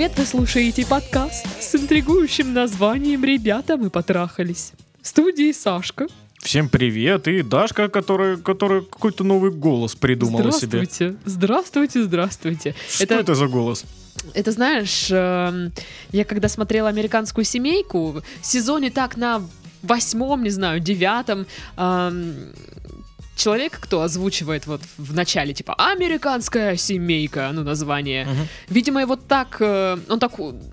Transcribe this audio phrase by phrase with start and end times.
[0.00, 0.18] привет!
[0.18, 4.72] Вы слушаете подкаст с интригующим названием «Ребята, мы потрахались».
[5.02, 6.06] В студии Сашка.
[6.38, 10.86] Всем привет, и Дашка, которая, которая какой-то новый голос придумала себе.
[10.86, 12.74] Здравствуйте, здравствуйте, здравствуйте.
[12.88, 13.34] Что это...
[13.34, 13.84] за голос?
[14.32, 15.70] Это знаешь, эм,
[16.12, 19.42] я когда смотрела американскую семейку, в сезоне так на
[19.82, 21.44] восьмом, не знаю, девятом,
[21.76, 22.54] эм,
[23.40, 28.26] человек, кто озвучивает вот в начале, типа, американская семейка, ну, название.
[28.26, 28.48] Мгм.
[28.68, 30.32] Видимо, его так, э, он так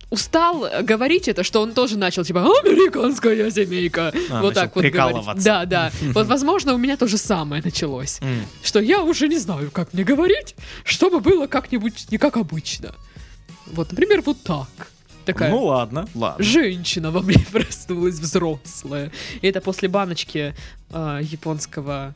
[0.09, 4.13] устал говорить это, что он тоже начал, типа, американская семейка.
[4.29, 5.43] А, вот так вот говорить.
[5.43, 5.91] Да, да.
[6.13, 8.19] Вот, возможно, у меня то же самое началось.
[8.63, 12.93] Что я уже не знаю, как мне говорить, чтобы было как-нибудь не как обычно.
[13.67, 14.67] Вот, например, вот так.
[15.25, 16.43] Такая Ну ладно, ладно.
[16.43, 19.11] женщина во мне проснулась взрослая.
[19.41, 20.55] И это после баночки
[20.89, 22.15] э, японского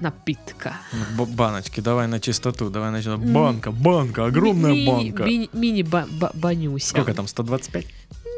[0.00, 0.76] напитка.
[1.18, 3.22] Б- баночки, давай на чистоту, давай на чистоту.
[3.22, 5.24] Банка, банка, огромная Ми- банка.
[5.24, 6.86] ми- Мини-банюся.
[6.88, 7.86] Сколько там, 125?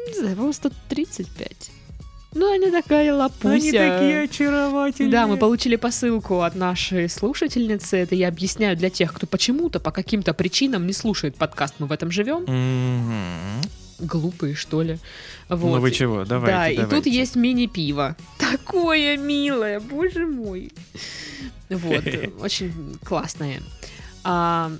[0.07, 1.71] Не знаю, по-моему, 135.
[2.35, 4.23] Ну, она такая лапуся.
[4.23, 5.11] очаровательные.
[5.11, 7.97] Да, мы получили посылку от нашей слушательницы.
[7.97, 11.91] Это я объясняю для тех, кто почему-то, по каким-то причинам не слушает подкаст «Мы в
[11.91, 12.43] этом живем».
[12.47, 13.61] Мгм.
[14.03, 14.99] Глупые, что ли.
[15.49, 15.75] Вот.
[15.75, 18.15] Ну вы чего, давайте, да, и тут есть мини-пиво.
[18.37, 20.71] Такое милое, боже мой.
[21.69, 22.03] Вот,
[22.39, 23.61] очень классное.
[24.23, 24.71] А,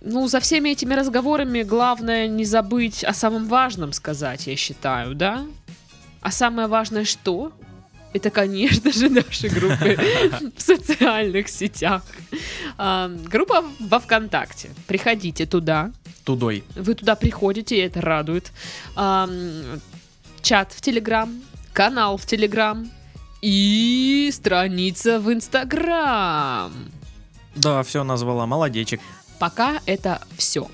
[0.00, 5.44] ну, за всеми этими разговорами главное не забыть о самом важном сказать, я считаю, да?
[6.20, 7.52] А самое важное что?
[8.12, 9.96] Это, конечно же, наши группы
[10.56, 12.02] в социальных сетях.
[12.78, 14.70] А, Группа во ВКонтакте.
[14.86, 15.92] Приходите туда,
[16.24, 16.64] Тудой.
[16.76, 18.52] вы туда приходите, и это радует.
[18.94, 19.80] Ам,
[20.40, 21.42] чат в Телеграм,
[21.72, 22.88] канал в Телеграм
[23.40, 26.72] и страница в Инстаграм.
[27.56, 29.00] Да, все назвала, молодечек.
[29.38, 30.70] Пока это все.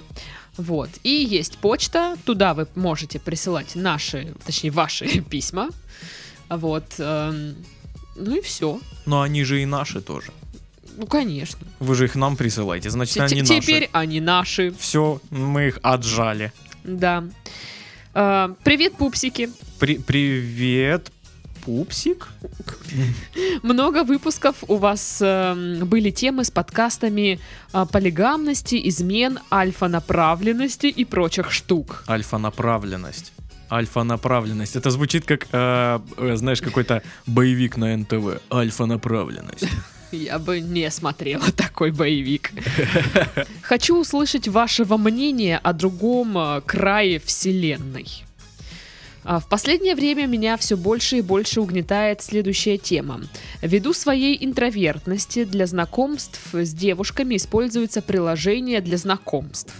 [0.56, 0.90] Вот.
[1.02, 5.70] И есть почта, туда вы можете присылать наши, точнее, ваши письма.
[6.50, 6.84] Вот.
[6.98, 8.80] Ну и все.
[9.06, 10.32] Но они же и наши тоже.
[10.98, 11.60] Ну, конечно.
[11.78, 13.90] Вы же их нам присылаете, значит, Т- они Теперь наши.
[13.92, 14.74] они наши.
[14.78, 16.52] Все, мы их отжали.
[16.82, 17.22] Да.
[18.14, 19.48] А, Привет, пупсики.
[19.78, 21.12] При- привет,
[21.64, 22.28] пупсик.
[23.62, 27.38] Много выпусков у вас эм, были темы с подкастами
[27.72, 32.02] а, полигамности, измен, альфа-направленности и прочих штук.
[32.08, 33.32] Альфа-направленность.
[33.70, 34.74] Альфа-направленность.
[34.74, 38.40] Это звучит как, э, э, знаешь, какой-то боевик на НТВ.
[38.50, 39.68] Альфа-направленность.
[40.12, 42.52] Я бы не смотрела такой боевик.
[43.62, 48.24] Хочу услышать вашего мнения о другом э, крае вселенной.
[49.24, 53.20] А, В последнее время меня все больше и больше угнетает следующая тема.
[53.60, 59.74] Ввиду своей интровертности для знакомств с девушками используется приложение для знакомств.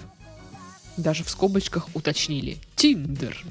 [0.99, 2.59] Даже в скобочках уточнили.
[2.77, 3.43] Тиндер.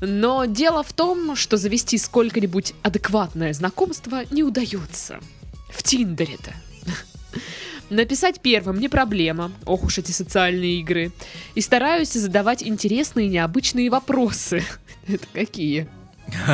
[0.00, 5.20] Но дело в том, что завести сколько-нибудь адекватное знакомство не удается.
[5.68, 6.54] В Тиндере-то.
[7.88, 11.12] Написать первым не проблема, ох уж эти социальные игры.
[11.54, 14.64] И стараюсь задавать интересные необычные вопросы.
[15.06, 15.88] Это какие?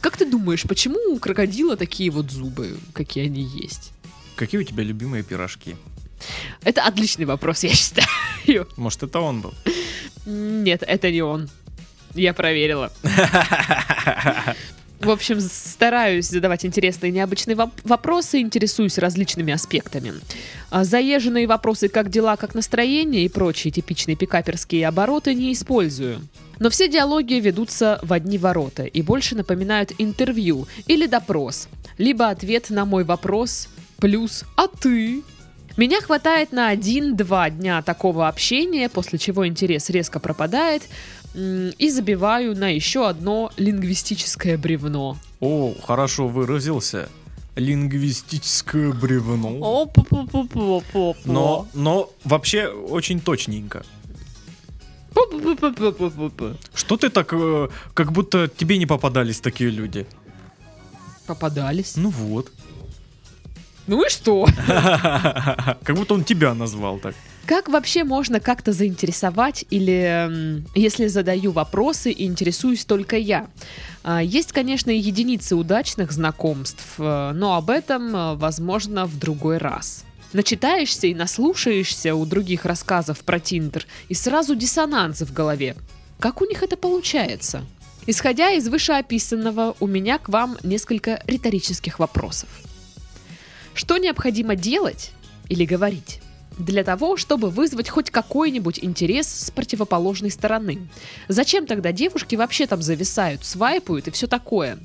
[0.00, 3.92] Как ты думаешь, почему у крокодила такие вот зубы, какие они есть?
[4.34, 5.76] Какие у тебя любимые пирожки?
[6.64, 8.66] Это отличный вопрос, я считаю.
[8.76, 9.54] Может, это он был?
[10.26, 11.48] Нет, это не он.
[12.14, 12.92] Я проверила.
[15.00, 20.14] В общем, стараюсь задавать интересные и необычные воп- вопросы, интересуюсь различными аспектами.
[20.70, 26.20] А Заезженные вопросы «как дела, как настроение» и прочие типичные пикаперские обороты не использую.
[26.58, 32.70] Но все диалоги ведутся в одни ворота и больше напоминают интервью или допрос, либо ответ
[32.70, 35.22] на мой вопрос плюс «а ты?».
[35.76, 40.82] Меня хватает на один-два дня такого общения, после чего интерес резко пропадает,
[41.34, 45.18] и забиваю на еще одно лингвистическое бревно.
[45.40, 47.08] О, хорошо выразился.
[47.56, 49.58] Лингвистическое бревно.
[51.24, 53.84] Но, но вообще очень точненько.
[56.74, 60.06] Что ты так, э, как будто тебе не попадались такие люди?
[61.26, 61.96] Попадались.
[61.96, 62.52] Ну вот.
[63.88, 64.46] Ну и что?
[64.66, 67.14] Как будто он тебя назвал так.
[67.46, 73.46] Как вообще можно как-то заинтересовать или если задаю вопросы и интересуюсь только я?
[74.04, 80.04] А, Есть, конечно, единицы удачных знакомств, э, но об этом, э, возможно, в другой раз.
[80.34, 85.74] Начитаешься и наслушаешься у других рассказов про Тиндер, и сразу диссонанс в голове.
[86.18, 87.64] Как у них это получается?
[88.06, 92.50] Исходя из вышеописанного, у меня к вам несколько риторических вопросов.
[93.78, 95.12] Что необходимо делать
[95.48, 96.20] или говорить,
[96.58, 100.88] для того, чтобы вызвать хоть какой-нибудь интерес с противоположной стороны.
[101.28, 104.80] Зачем тогда девушки вообще там зависают, свайпают и все такое?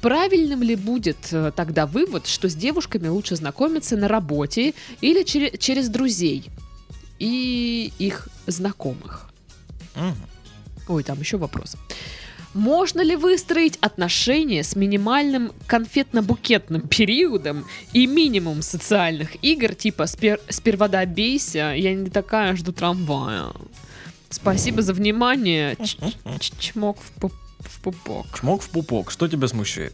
[0.00, 5.58] Правильным ли будет э, тогда вывод, что с девушками лучше знакомиться на работе или чере-
[5.58, 6.50] через друзей
[7.18, 9.28] и их знакомых?
[10.86, 11.74] Ой, там еще вопрос.
[12.52, 20.88] Можно ли выстроить отношения с минимальным конфетно-букетным периодом и минимум социальных игр, типа спер- «Сперва
[20.88, 23.52] добейся», «Я не такая, жду трамвая».
[24.30, 25.76] Спасибо за внимание.
[25.76, 25.96] Ч-
[26.40, 28.26] ч- Чмок в, пуп- в пупок.
[28.40, 29.10] Чмок в пупок.
[29.10, 29.92] Что тебя смущает?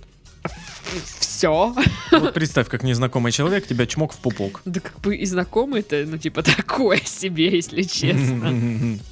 [1.18, 1.74] Все.
[2.12, 4.62] Вот представь, как незнакомый человек тебя чмок в пупок.
[4.64, 8.98] Да как бы и знакомый-то, ну типа такое себе, если честно.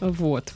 [0.00, 0.52] Вот.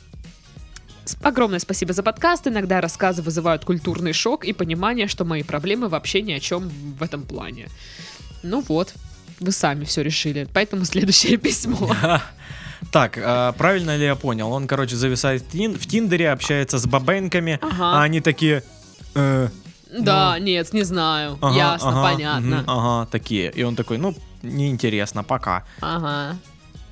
[1.22, 2.46] Огромное спасибо за подкаст.
[2.46, 6.68] Иногда рассказы вызывают культурный шок и понимание, что мои проблемы вообще ни о чем
[6.98, 7.68] в этом плане.
[8.42, 8.94] Ну вот,
[9.40, 10.48] вы сами все решили.
[10.52, 11.90] Поэтому следующее письмо.
[12.92, 14.52] Так, а, правильно ли я понял?
[14.52, 18.02] Он, короче, зависает в, тин- в Тиндере, общается с бабенками, а Ага.
[18.02, 18.62] они такие...
[19.14, 19.48] э,
[19.98, 21.38] Да, нет, не знаю.
[21.40, 22.56] ага, Ясно, ага, понятно.
[22.58, 23.50] мгм, Ага, такие.
[23.50, 25.64] И он такой, ну, неинтересно, пока.
[25.80, 26.36] Ага.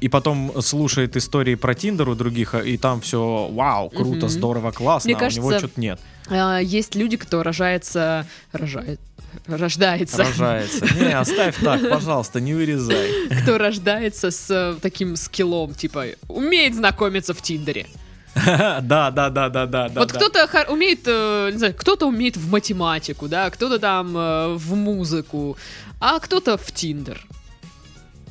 [0.05, 4.29] И потом слушает истории про Тиндер у других, а- и там все, вау, круто, Мгм.
[4.29, 5.99] здорово, классно, Мне а у него кажется, что-то нет.
[6.29, 8.27] А, Есть люди, кто рожается...
[8.53, 9.01] Рожает...
[9.47, 10.19] Рождается.
[10.19, 10.85] Рожается.
[10.95, 13.13] Не, оставь так, пожалуйста, не вырезай.
[13.43, 17.87] Кто рождается с э, таким скиллом, типа, умеет знакомиться в Тиндере.
[18.45, 20.19] Да, да, да, да, да, вот да.
[20.19, 25.57] кто-то умеет, э, не знаю, кто-то умеет в математику, да, кто-то там э, в музыку,
[25.99, 27.27] а кто-то в Тиндер.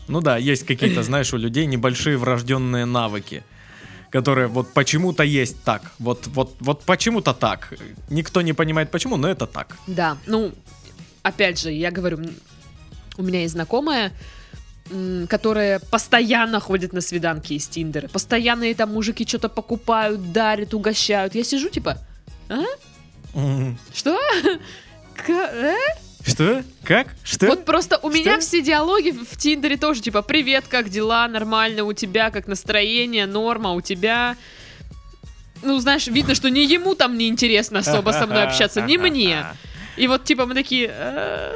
[0.08, 3.44] Ну да, есть какие-то, знаешь, у людей небольшие врожденные навыки,
[4.10, 5.92] которые вот почему-то есть так.
[6.00, 7.74] Вот, вот, вот почему-то так.
[8.10, 9.78] Никто не понимает почему, но это так.
[9.88, 10.52] Да, ну,
[11.24, 12.20] опять же, я говорю,
[13.18, 14.12] у меня есть знакомая,
[15.30, 18.08] которая постоянно ходит на свиданки из Тиндера.
[18.08, 21.36] Постоянно ей там мужики что-то покупают, дарят, угощают.
[21.36, 21.98] Я сижу, типа,
[22.50, 22.64] а?
[23.94, 24.20] Что?
[25.16, 25.76] К- э?
[26.26, 26.64] Что?
[26.84, 27.08] Как?
[27.24, 27.48] Что?
[27.48, 28.42] Вот просто у меня Что?
[28.42, 33.72] все диалоги в Тиндере тоже, типа, привет, как дела, нормально, у тебя, как настроение, норма,
[33.74, 34.38] у тебя...
[35.62, 39.46] Ну, знаешь, видно, что ни ему там не интересно особо со мной общаться, ни мне.
[39.98, 40.90] И вот, типа, мы такие...
[40.92, 41.54] «Э,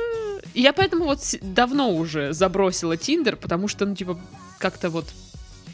[0.53, 4.19] Я поэтому вот давно уже забросила Тиндер, потому что, ну, типа,
[4.59, 5.05] как-то вот...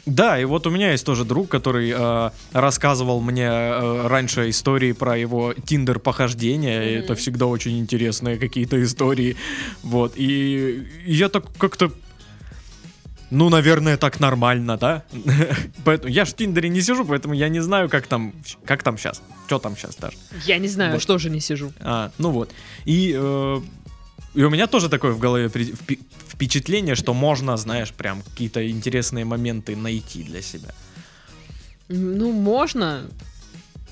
[0.06, 4.92] Да, и вот у меня есть тоже друг, который э, рассказывал мне э, раньше истории
[4.92, 6.80] про его тиндер похождения.
[6.80, 7.04] Мгм.
[7.04, 9.36] Это всегда очень интересные какие-то истории.
[9.82, 10.12] Вот.
[10.16, 11.90] И я так как-то.
[13.30, 15.02] Ну, наверное, так нормально, да?
[15.84, 18.32] Поэтому я ж в Тиндере не сижу, поэтому я не знаю, как там,
[18.66, 19.22] как там сейчас.
[19.46, 20.16] Что там сейчас даже.
[20.46, 21.02] Я не знаю, Вот.
[21.02, 21.72] что же не сижу.
[21.80, 22.52] А, ну вот.
[22.84, 23.60] И, э,
[24.34, 25.74] и у меня тоже такое в голове при-
[26.34, 30.74] впечатление, что можно, знаешь, прям какие-то интересные моменты найти для себя.
[31.88, 33.02] Ну, можно.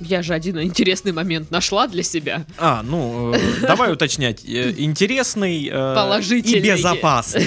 [0.00, 2.44] Я же один интересный момент нашла для себя.
[2.58, 4.44] А, ну, э, давай уточнять.
[4.44, 6.58] Э, Интересный э, Положительный.
[6.58, 7.46] и безопасный.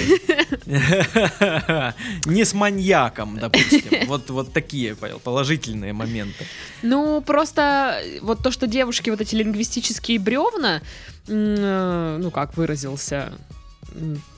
[2.26, 4.06] Не с маньяком, допустим.
[4.06, 6.46] Вот, вот такие положительные моменты.
[6.82, 10.80] Ну, просто э, вот то, что девушки вот эти лингвистические бревна,
[11.28, 13.32] э, ну, как выразился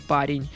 [0.09, 0.49] парень,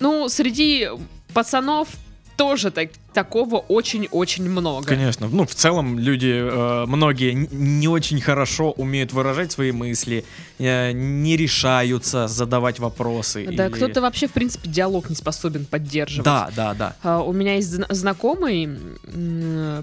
[0.00, 0.88] ну, среди
[1.34, 1.88] пацанов
[2.36, 4.86] тоже так, такого очень-очень много.
[4.86, 5.28] Конечно.
[5.30, 10.24] Ну, в целом, люди, э, многие не очень хорошо умеют выражать свои мысли,
[10.58, 13.46] э, не решаются задавать вопросы.
[13.54, 16.24] Да, или- кто-то вообще, в принципе, диалог не способен поддерживать.
[16.24, 16.96] Да, да, да.
[17.02, 18.78] А, У меня есть зна- знакомый,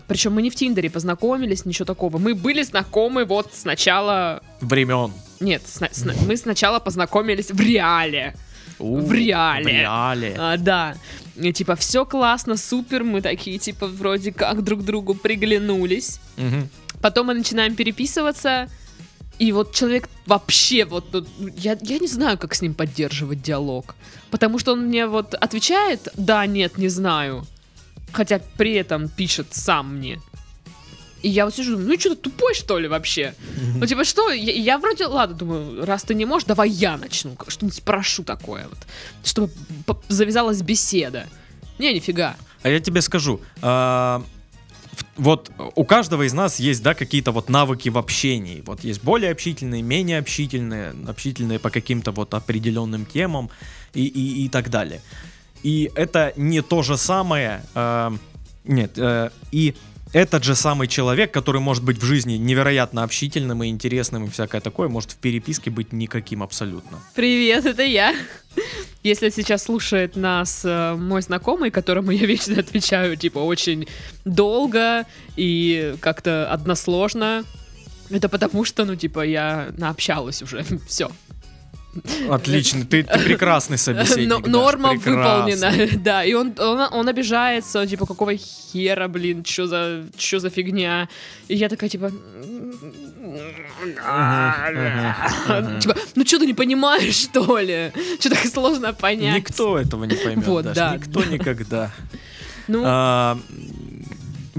[0.07, 2.17] причем мы не в Тиндере познакомились, ничего такого.
[2.17, 4.41] Мы были знакомы вот сначала...
[4.59, 5.13] Времен.
[5.39, 8.35] Нет, сна- сна- мы сначала познакомились в реале.
[8.79, 9.63] В реале.
[9.63, 10.35] В реале.
[10.37, 10.95] А, да.
[11.35, 16.19] И, типа, все классно, супер, мы такие, типа, вроде как друг другу приглянулись.
[16.37, 16.69] Мгм.
[17.01, 18.69] Потом мы начинаем переписываться,
[19.39, 23.95] и вот человек вообще вот, ну, я, я не знаю, как с ним поддерживать диалог.
[24.31, 27.45] Потому что он мне вот отвечает, да, нет, не знаю.
[28.11, 30.19] Хотя при этом пишет сам мне.
[31.21, 33.33] И я вот сижу, ну что ты тупой, что ли, вообще?
[33.75, 34.31] Ну, типа, что?
[34.31, 37.35] Я, я вроде, ладно, думаю, раз ты не можешь, давай я начну.
[37.47, 38.77] Что-нибудь спрошу такое вот.
[39.23, 39.51] Чтобы
[40.07, 41.27] завязалась беседа.
[41.77, 42.35] Не, нифига.
[42.61, 44.23] А я тебе скажу, а,
[45.17, 48.61] вот у каждого из нас есть, да, какие-то вот навыки в общении.
[48.65, 53.49] Вот есть более общительные, менее общительные, общительные по каким-то вот определенным темам
[53.93, 55.01] и, и, и так далее.
[55.63, 58.13] И это не то же самое, а,
[58.63, 59.75] нет, э, и
[60.13, 64.61] этот же самый человек, который может быть в жизни невероятно общительным и интересным и всякое
[64.61, 66.99] такое, может в переписке быть никаким абсолютно.
[67.15, 68.15] Привет, это я.
[69.03, 73.87] Если сейчас слушает нас э, мой знакомый, которому я вечно отвечаю, типа, очень
[74.25, 75.05] долго
[75.37, 77.43] и как-то односложно,
[78.09, 80.65] это потому что, ну, типа, я наобщалась уже.
[80.87, 81.09] Все.
[82.29, 84.29] Отлично, ты, ты прекрасный собеседник.
[84.29, 85.55] Но- Даш, Норма прекрасный.
[85.55, 86.23] выполнена, да.
[86.23, 91.09] И он, он, он обижается, он, типа, какого хера, блин, что за, что за фигня?
[91.47, 92.11] И я такая, типа...
[95.81, 97.91] Типа, ну что ты не понимаешь, что ли?
[98.19, 99.35] Что так сложно понять?
[99.37, 100.95] Никто этого не поймет, Вот, да.
[100.95, 101.91] никто никогда.
[102.67, 103.39] Ну, А,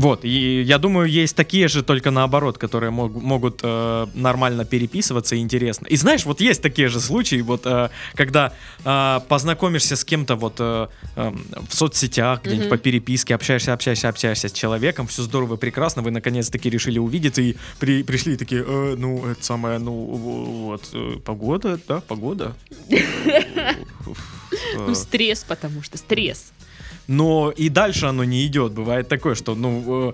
[0.01, 5.37] Вот, и я думаю, есть такие же, только наоборот, которые мог- могут э, нормально переписываться
[5.37, 5.87] и интересно.
[5.89, 8.53] И знаешь, вот есть такие же случаи, вот э, когда
[8.85, 11.33] э, познакомишься с кем-то вот э, э,
[11.69, 12.71] в соцсетях, где-нибудь Мгм.
[12.71, 17.57] по переписке, общаешься, общаешься, общаешься с человеком, все здорово, прекрасно, вы наконец-таки решили увидеться и
[17.79, 22.55] при- пришли такие, «Э, ну, это самое, ну, вот, э, погода, да, погода.
[24.77, 26.53] ну, стресс, потому что стресс.
[27.11, 28.73] Но и дальше оно не идет.
[28.73, 30.13] Бывает такое, что, ну,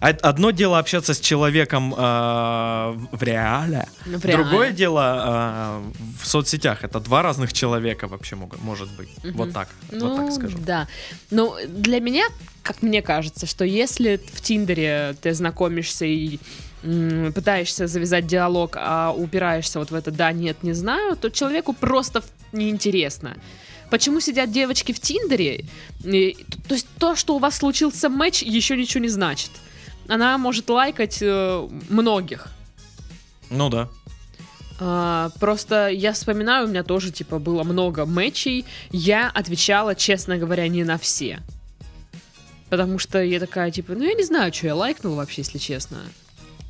[0.00, 4.42] э, од- одно дело общаться с человеком э, в реале, в реале.
[4.44, 6.82] другое дело э, в соцсетях.
[6.84, 9.08] Это два разных человека вообще могут, может быть.
[9.24, 9.36] Мгм.
[9.36, 10.58] Вот так, Ну, вот так скажу.
[10.58, 10.88] да.
[11.30, 12.24] Ну, для меня,
[12.62, 16.38] как мне кажется, что если в Тиндере ты знакомишься и
[17.34, 22.22] пытаешься завязать диалог, а упираешься вот в это «да, нет, не знаю», то человеку просто
[22.52, 23.36] неинтересно.
[23.90, 25.64] Почему сидят девочки в Тиндере?
[26.04, 26.36] И,
[26.68, 29.50] то есть то, что у вас случился матч, еще ничего не значит.
[30.08, 32.48] Она может лайкать э, многих.
[33.50, 33.88] Ну да.
[34.78, 38.64] А, просто я вспоминаю, у меня тоже, типа, было много матчей.
[38.90, 41.40] Я отвечала, честно говоря, не на все.
[42.68, 45.98] Потому что я такая, типа, ну я не знаю, что я лайкнула вообще, если честно.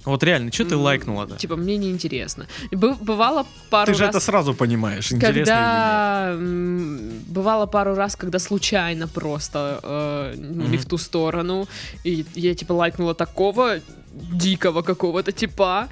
[0.07, 1.37] Вот реально, что ты лайкнула-то?
[1.37, 2.47] Типа, мне неинтересно.
[2.73, 4.11] Б- бывало пару Ты же раз...
[4.11, 5.49] это сразу понимаешь, интересно или нет.
[5.49, 6.37] когда
[7.33, 11.67] бывало пару раз, когда случайно просто э, ну, не в ту сторону,
[12.05, 13.81] и я типа лайкнула такого
[14.33, 15.89] дикого какого-то типа,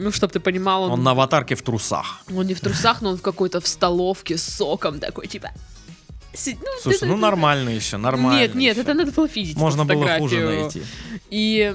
[0.00, 2.22] ну чтоб ты понимал, он, Он на аватарке в трусах.
[2.36, 5.50] он не в трусах, но он в какой-то в столовке с соком такой типа.
[6.34, 8.40] си- ну, Слушай, это- ну нормально еще, нормально.
[8.40, 8.82] Нет, нет, еще.
[8.82, 9.56] это надо было видеть.
[9.56, 10.82] Можно было хуже найти.
[11.30, 11.72] И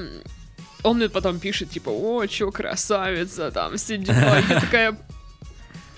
[0.86, 4.10] он мне потом пишет, типа, о, чё, красавица, там, сидит.
[4.10, 4.98] А я такая,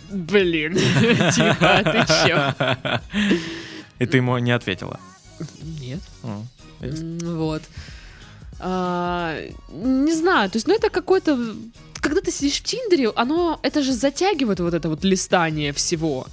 [0.10, 0.76] блин,
[1.36, 2.54] типа, ты чё?
[4.00, 5.00] И ты ему не ответила.
[5.62, 6.00] Нет.
[6.80, 7.64] Вот.
[8.60, 9.38] А,
[9.70, 11.38] не знаю, то есть, ну, это какой-то...
[12.02, 16.28] Когда ты сидишь в Тиндере, оно, это же затягивает вот это вот листание всего.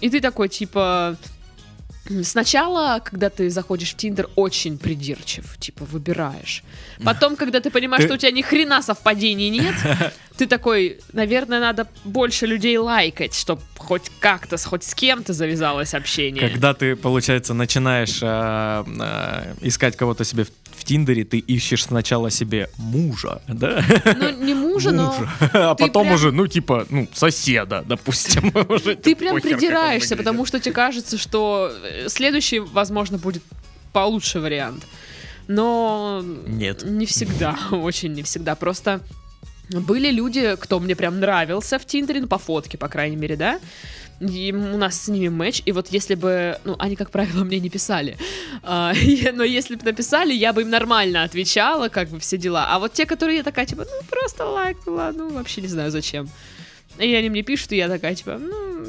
[0.00, 1.16] И ты такой, типа...
[2.22, 6.64] Сначала, когда ты заходишь в Тиндер, очень придирчив, типа выбираешь.
[7.04, 9.74] Потом, когда ты понимаешь, что у тебя ни хрена совпадений нет,
[10.36, 16.48] ты такой, наверное, надо больше людей лайкать, чтобы хоть как-то, хоть с кем-то завязалось общение.
[16.48, 20.50] Когда ты, получается, начинаешь э, э, искать кого-то себе в,
[20.82, 23.84] в Тиндере, ты ищешь сначала себе мужа, да?
[24.16, 25.14] Ну, не мужа, но
[25.52, 28.52] А потом прям- уже, ну, типа, ну, соседа, допустим.
[28.68, 33.16] Уже ты прям похер, как он придираешься, потому что тебе кажется, что э, следующий, возможно,
[33.16, 33.44] будет
[33.92, 34.84] получше вариант.
[35.46, 36.82] Но Нет.
[36.82, 38.56] не всегда, очень не всегда.
[38.56, 39.00] Просто
[39.70, 43.60] были люди, кто мне прям нравился в Тиндере, ну, по фотке, по крайней мере, да?
[44.30, 47.58] И у нас с ними матч, и вот если бы, ну, они, как правило, мне
[47.58, 48.16] не писали,
[48.62, 48.92] А,
[49.34, 52.66] но если бы написали, я бы им нормально отвечала, как бы все дела.
[52.70, 56.28] А вот те, которые я такая, типа, ну, просто лайкнула, ну, вообще не знаю зачем.
[56.98, 58.84] И они мне пишут, и я такая, типа, ну,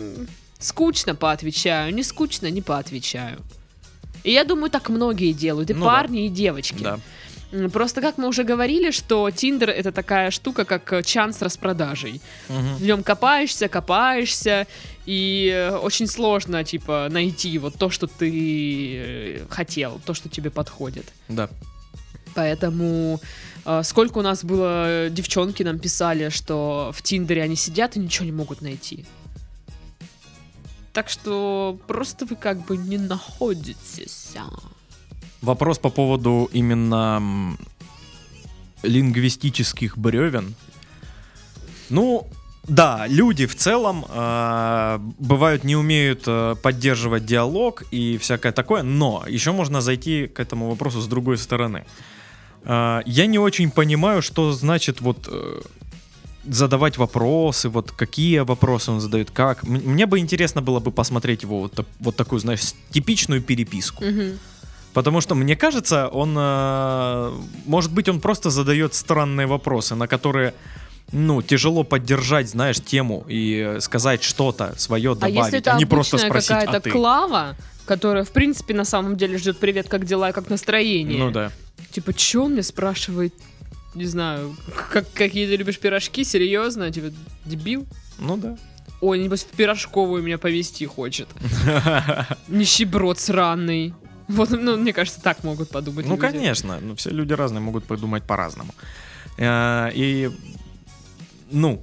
[0.60, 3.40] скучно поотвечаю, не скучно, не поотвечаю.
[4.24, 5.86] И я думаю, так многие делают, и Ну да.
[5.86, 6.84] парни, и девочки.
[6.84, 7.00] Да.
[7.72, 12.20] Просто как мы уже говорили, что Тиндер это такая штука, как э, чан с распродажей.
[12.50, 12.76] Мгм.
[12.78, 14.66] В нем копаешься, копаешься,
[15.06, 20.50] и э, очень сложно, типа, найти вот то, что ты э, хотел, то, что тебе
[20.50, 21.06] подходит.
[21.28, 21.50] Да.
[22.36, 23.20] Поэтому
[23.84, 28.32] сколько у нас было девчонки нам писали, что в Тиндере они сидят и ничего не
[28.32, 29.06] могут найти.
[30.94, 34.34] Так что просто вы как бы не находитесь.
[35.44, 37.22] Вопрос по поводу именно
[38.82, 40.56] лингвистических бревен.
[41.90, 42.28] Ну,
[42.66, 49.26] да, люди в целом э, бывают не умеют э, поддерживать диалог и всякое такое, но
[49.28, 51.84] еще можно зайти к этому вопросу с другой стороны.
[52.64, 55.62] Э, я не очень понимаю, что значит вот э,
[56.46, 59.64] задавать вопросы, вот какие вопросы он задает, как.
[59.64, 64.06] Мне бы интересно было бы посмотреть его вот, вот такую, знаешь, типичную переписку.
[64.06, 64.40] Мгм.
[64.94, 67.32] Потому что, мне кажется, он, э,
[67.66, 70.54] может быть, он просто задает странные вопросы, на которые
[71.12, 75.86] ну, тяжело поддержать, знаешь, тему и сказать что-то свое А добавить, если это а не
[75.86, 76.90] просто спросить, какая-то а ты?
[76.92, 81.20] клава, которая, в принципе, на самом деле ждет привет, как дела как настроение.
[81.20, 81.52] Ну да.
[81.92, 83.34] Типа, чё он мне спрашивает?
[83.94, 84.56] Не знаю,
[84.92, 86.24] как, какие ты любишь пирожки?
[86.24, 86.92] Серьезно?
[86.92, 87.14] Типа,
[87.46, 87.86] дебил?
[88.18, 88.58] Ну да.
[89.02, 91.28] Ой, небось в пирожковую меня повезти хочет.
[92.48, 93.94] Нищеброд сраный.
[94.28, 96.22] Вот, ну, мне кажется, так могут подумать Ну, люди.
[96.22, 96.80] конечно.
[96.82, 98.74] Ну, все люди разные могут подумать по-разному.
[99.38, 100.30] Э, И,
[101.52, 101.82] ну,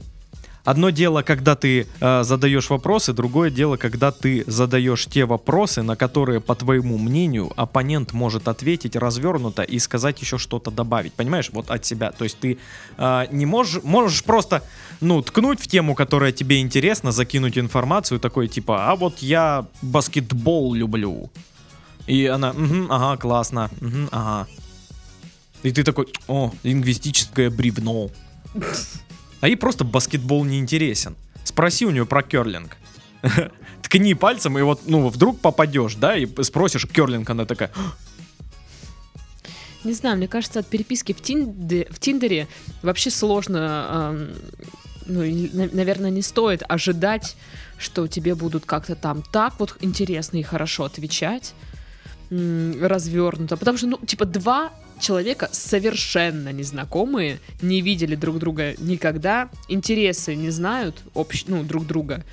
[0.64, 5.96] одно дело, когда ты э, задаешь вопросы, другое дело, когда ты задаешь те вопросы, на
[5.96, 11.12] которые, по твоему мнению, оппонент может ответить развернуто и сказать еще что-то добавить.
[11.12, 12.10] Понимаешь, вот от себя.
[12.12, 12.58] То есть ты
[12.98, 14.62] э, не можешь, можешь просто,
[15.00, 20.74] ну, ткнуть в тему, которая тебе интересна, закинуть информацию, такой типа, а вот я баскетбол
[20.74, 21.30] люблю.
[22.06, 24.48] И она, «Мгм, ага, классно, мгм, ага.
[25.62, 28.10] И ты такой, о, лингвистическое бревно.
[29.40, 31.16] А ей просто баскетбол не интересен.
[31.44, 32.76] Спроси у нее про керлинг.
[33.82, 37.70] Ткни пальцем, и вот, ну, вдруг попадешь, да, и спросишь керлинг, она такая,
[39.84, 42.48] Не знаю, мне кажется, от переписки в, Тинде- в Тиндере
[42.82, 44.34] вообще сложно, эм,
[45.06, 45.20] ну,
[45.72, 47.36] наверное, не стоит ожидать,
[47.78, 51.54] что тебе будут как-то там так вот интересно и хорошо отвечать,
[52.30, 53.56] развернуто.
[53.56, 60.50] Потому что, ну, типа, два человека совершенно незнакомые, не видели друг друга никогда, интересы не
[60.50, 62.24] знают общ, ну, друг друга.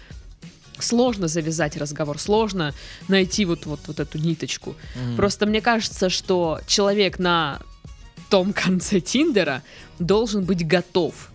[0.79, 2.73] Сложно завязать разговор, сложно
[3.07, 4.75] найти вот, вот, вот эту ниточку.
[5.15, 7.59] Просто мне кажется, что человек на
[8.29, 9.63] том конце Тиндера
[9.97, 11.31] должен быть готов.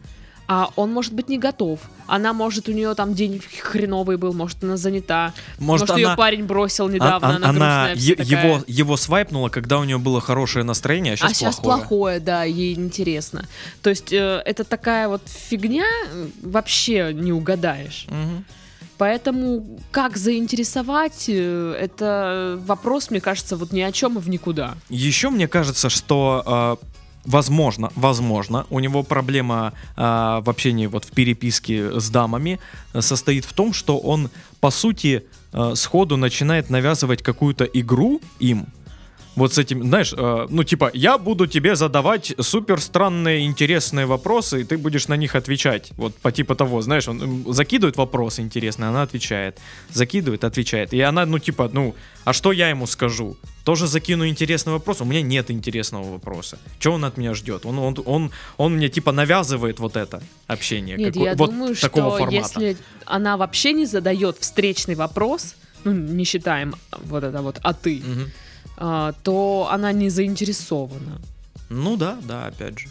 [0.49, 1.81] А он может быть не готов.
[2.07, 5.33] Она может, у нее там день хреновый был, может, она занята.
[5.59, 8.47] Может, Может, ее она- парень бросил недавно, а- она, она грустная такая.
[8.47, 11.79] его, его свайпнула, когда у нее было хорошее настроение, а сейчас а сейчас плохое.
[11.79, 13.49] плохое, да, ей интересно.
[13.83, 15.87] То есть э, это такая вот фигня,
[16.43, 18.07] вообще не угадаешь.
[18.09, 18.45] Мгм.
[18.99, 24.75] Поэтому как заинтересовать, э, это вопрос, мне кажется, вот ни о чем и в никуда.
[24.91, 26.87] Еще мне кажется, что э,
[27.25, 32.59] возможно, возможно, у него проблема э, в общении вот в переписке с дамами
[32.95, 34.31] э, состоит в том, что он
[34.61, 38.67] по сути э, сходу начинает навязывать какую-то игру им.
[39.35, 44.61] Вот с этим, знаешь, э, ну типа, я буду тебе задавать супер странные, интересные вопросы,
[44.61, 45.91] и ты будешь на них отвечать.
[45.97, 49.59] Вот по типу того, знаешь, он закидывает вопросы интересные, она отвечает.
[49.91, 50.93] Закидывает, отвечает.
[50.93, 53.37] И она, ну типа, ну, а что я ему скажу?
[53.65, 56.59] Тоже закину интересный вопрос, у меня нет интересного вопроса.
[56.79, 57.65] Чего он от меня ждет?
[57.65, 60.97] Он, он, он, он мне типа навязывает вот это общение.
[60.99, 62.61] Нет, какое- я вот думаю, такого что формата.
[62.61, 68.03] если она вообще не задает встречный вопрос, ну, не считаем вот это вот «а ты»,
[68.05, 68.31] Мгм.
[68.85, 71.21] А, то она не заинтересована.
[71.71, 72.89] Ну да, да, опять же.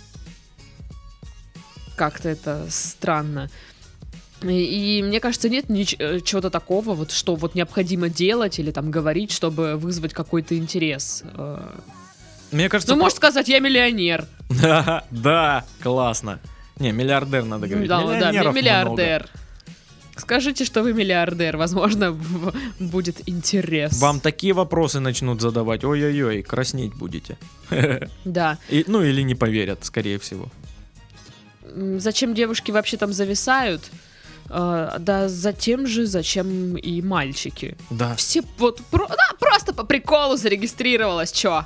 [1.98, 3.50] Как-то это странно.
[4.42, 8.90] И, и мне кажется, нет э, чего-то такого, вот что вот необходимо делать или там
[8.90, 11.24] говорить, чтобы вызвать какой-то интерес.
[11.36, 11.60] Э,
[12.52, 14.26] Мне кажется, Ну, про- можешь сказать, я миллионер.
[14.50, 16.40] Да, да, классно.
[16.80, 17.90] Не, миллиардер надо говорить.
[17.90, 19.41] Да, да, Миллионеров ми- много.
[20.18, 22.18] Скажите, что вы миллиардер, возможно,
[22.80, 24.00] будет интерес.
[24.02, 27.38] Вам такие вопросы начнут задавать, ой-ой-ой, краснеть будете.
[28.26, 28.58] Да.
[28.70, 30.48] И, ну или не поверят, скорее всего.
[31.98, 33.82] Зачем девушки вообще там зависают?
[34.50, 37.78] Э, да затем же, зачем и мальчики.
[37.90, 38.16] Да.
[38.16, 41.64] Все вот про- да, просто по приколу зарегистрировалась, чё?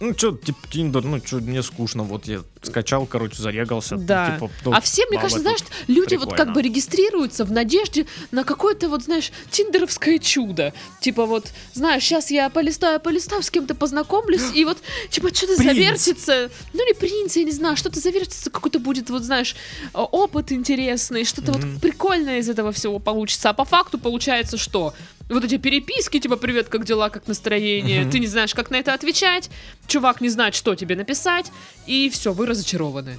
[0.00, 3.96] Ну что, типа, Тиндер, ну что, мне скучно, вот я скачал, короче, зарегался.
[3.96, 4.32] ну, Да.
[4.34, 5.58] типа, ну, а все, мне кажется, знаешь,
[5.88, 6.54] люди вот как прикольно.
[6.54, 10.72] бы регистрируются в надежде на какое-то вот, знаешь, тиндеровское чудо.
[11.00, 14.78] Типа вот, знаешь, сейчас я полистаю, полистаю, с кем-то познакомлюсь, и вот,
[15.10, 16.50] типа, что-то завертится.
[16.72, 19.56] Ну, не принц, я не знаю, что-то завертится, какой-то будет, вот, знаешь,
[19.92, 21.72] опыт интересный, что-то Мгм.
[21.72, 23.50] вот прикольное из этого всего получится.
[23.50, 24.94] А по факту получается что?
[25.28, 28.94] Вот эти переписки, типа, привет, как дела, как настроение, ты не знаешь, как на это
[28.94, 29.50] отвечать,
[29.86, 31.52] чувак не знает, что тебе написать,
[31.86, 33.18] и все, вы разочарованы.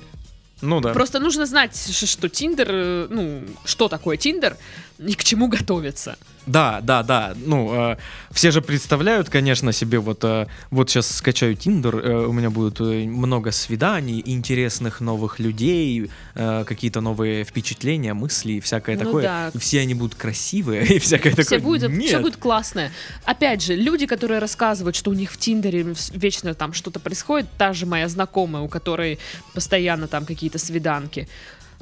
[0.62, 0.94] Ну да.
[0.94, 4.58] Просто нужно знать, что Тиндер, э, ну, что такое Тиндер
[5.00, 6.18] и к чему готовиться.
[6.46, 7.34] Да, да, да.
[7.46, 7.98] Ну, э,
[8.32, 12.82] все же представляют, конечно, себе вот, э, вот сейчас скачаю Тиндер, э, у меня будет
[12.82, 19.24] э, много свиданий, интересных новых людей, э, какие-то новые впечатления, мысли и всякое Ну такое.
[19.24, 19.52] да.
[19.54, 21.60] И все они будут красивые и всякое Все такое.
[21.60, 22.08] будет, Нет.
[22.08, 22.92] все будет классное.
[23.26, 27.74] Опять же, люди, которые рассказывают, что у них в Тиндере вечно там что-то происходит, та
[27.74, 29.20] же моя знакомая, у которой
[29.54, 31.30] постоянно там какие-то свиданки,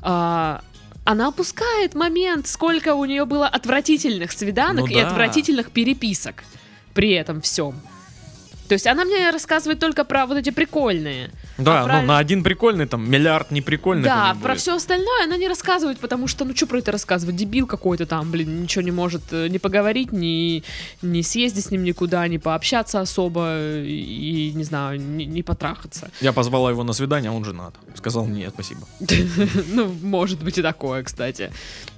[0.02, 0.62] а,
[1.08, 5.08] она опускает момент, сколько у нее было отвратительных свиданок Ну и да.
[5.08, 6.44] отвратительных переписок
[6.94, 7.76] при этом всем.
[8.68, 11.32] То есть она мне рассказывает только про вот эти прикольные.
[11.58, 14.06] Да, А ну правильно- на один прикольный там миллиард неприкольных.
[14.06, 14.62] Да, про будет.
[14.62, 17.36] все остальное она не рассказывает, потому что, ну что про это рассказывать?
[17.36, 20.64] Дебил какой-то там, блин, ничего не может э, не поговорить, ни,
[21.02, 26.12] не съездить с ним никуда, не пообщаться особо э, и, не знаю, не, не потрахаться.
[26.22, 27.74] Я позвала его на свидание, а он женат.
[27.96, 28.82] Сказал нет, спасибо.
[29.68, 31.52] Ну, может быть и такое, кстати.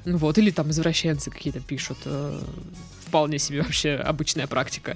[0.05, 1.97] Вот, или там извращенцы какие-то пишут.
[3.09, 4.95] Вполне себе вообще обычная практика.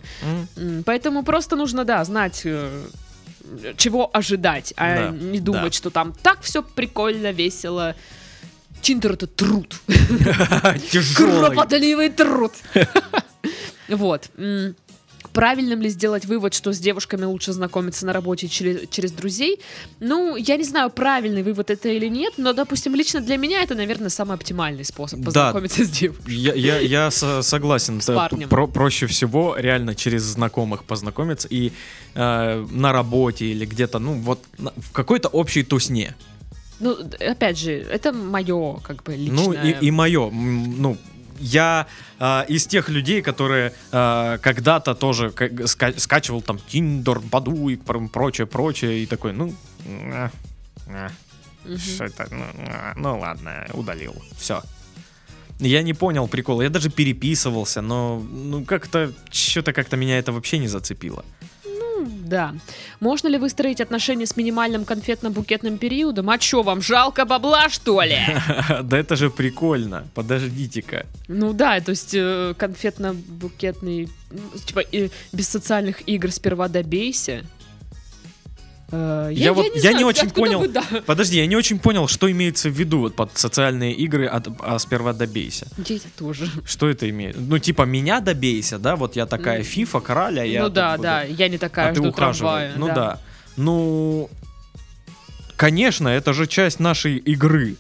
[0.55, 2.85] М, Поэтому просто нужно, да, знать, э,
[3.77, 5.77] чего ожидать, а Да, не думать, да.
[5.77, 7.95] что там так все прикольно, весело.
[8.81, 9.75] Тиндер это труд.
[10.91, 11.47] Тяжелый.
[11.49, 12.53] Кропотливый труд.
[13.89, 14.29] Вот.
[15.33, 19.59] Правильным ли сделать вывод, что с девушками лучше знакомиться на работе через, через друзей?
[19.99, 23.73] Ну, я не знаю, правильный вывод это или нет, но, допустим, лично для меня это,
[23.75, 25.25] наверное, самый оптимальный способ Да.
[25.25, 26.33] познакомиться с девушкой.
[26.35, 27.99] Я, я, я со- согласен.
[28.01, 28.47] С Да, парнем.
[28.49, 31.71] про- проще всего реально через знакомых познакомиться и
[32.15, 36.15] э, на работе или где-то, ну вот в какой-то общей тусне.
[36.79, 39.35] Ну, опять же, это мое, как бы, личное...
[39.35, 40.29] Ну и, и мое.
[40.29, 40.97] Ну,
[41.39, 41.87] я
[42.19, 48.07] э, из тех людей, которые э, когда-то тоже ска- скачивал там Тиндер, Баду и пр-
[48.09, 49.53] прочее, прочее, и такой, ну,
[49.87, 50.29] а,
[50.87, 51.09] а,
[51.65, 51.77] Мгм.
[51.79, 54.61] что это, ну, а, ну ладно, удалил, все.
[55.59, 60.57] Я не понял прикола, я даже переписывался, но ну как-то что-то как-то меня это вообще
[60.57, 61.23] не зацепило.
[62.23, 62.53] Да.
[62.99, 66.29] Можно ли выстроить отношения с минимальным конфетно-букетным периодом?
[66.29, 68.17] А чё, вам жалко бабла, что ли?
[68.83, 71.05] Да это же прикольно, подождите-ка.
[71.27, 74.83] Ну да, то есть э, конфетно-букетный, ну, типа
[75.31, 77.43] без социальных игр сперва добейся.
[78.91, 80.59] Э, Я вот- я не знаю, очень откуда понял.
[80.59, 80.83] вы, да.
[81.05, 84.77] Подожди, я не очень понял, что имеется в виду вот под социальные игры, от, а
[84.79, 85.67] сперва добейся.
[85.87, 86.47] Я тоже.
[86.65, 87.35] Что это имеет?
[87.39, 88.95] Ну, типа, меня добейся, да?
[88.95, 90.63] Вот я такая фифа, король, а я...
[90.63, 92.69] ну да, буду- да, я не такая, а ты ухаживай.
[92.69, 92.73] трамвая.
[92.77, 93.19] Ну да.
[93.57, 94.29] Ну,
[95.55, 97.75] конечно, это же часть нашей игры.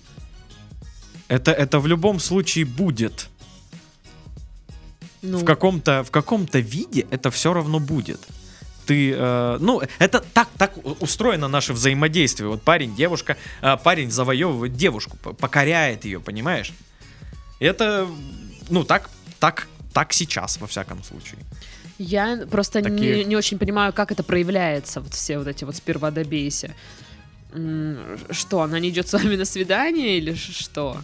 [1.27, 3.27] Это, это в любом случае будет.
[5.21, 8.19] Ну, В каком-то в каком-то виде это все равно будет.
[8.85, 12.49] Ты, э, ну, это так, так устроено наше взаимодействие.
[12.49, 16.73] Вот парень, девушка, э, парень завоевывает девушку, покоряет ее, понимаешь?
[17.59, 18.07] Это,
[18.69, 21.39] ну, так, так, так сейчас, во всяком случае.
[21.97, 25.75] Я просто Такие- не, не очень понимаю, как это проявляется, вот все вот эти вот
[25.75, 26.73] сперва добейся.
[28.31, 30.97] Что, она не идет с вами на свидание или что?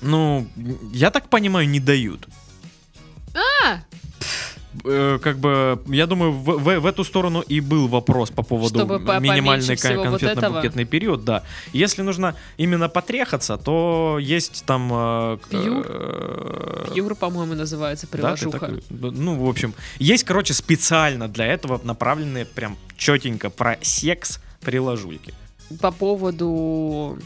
[0.00, 0.48] Ну,
[0.92, 2.26] я так понимаю, не дают.
[3.34, 3.82] А,
[4.84, 8.78] Э, как бы, я думаю, в, в- в эту сторону и был вопрос по поводу
[8.78, 11.42] Чтобы минимальный всего вот конфетно-букетный период, да.
[11.72, 14.90] Если нужно именно потрехаться, то есть там...
[14.92, 15.86] э, Пьюр?
[15.88, 18.58] э, Юра, по-моему, называется Да, ты приложуха.
[18.58, 25.32] такой, ну, в общем, есть, короче, специально для этого направленные прям четенько про секс приложульки.
[25.80, 27.18] По поводу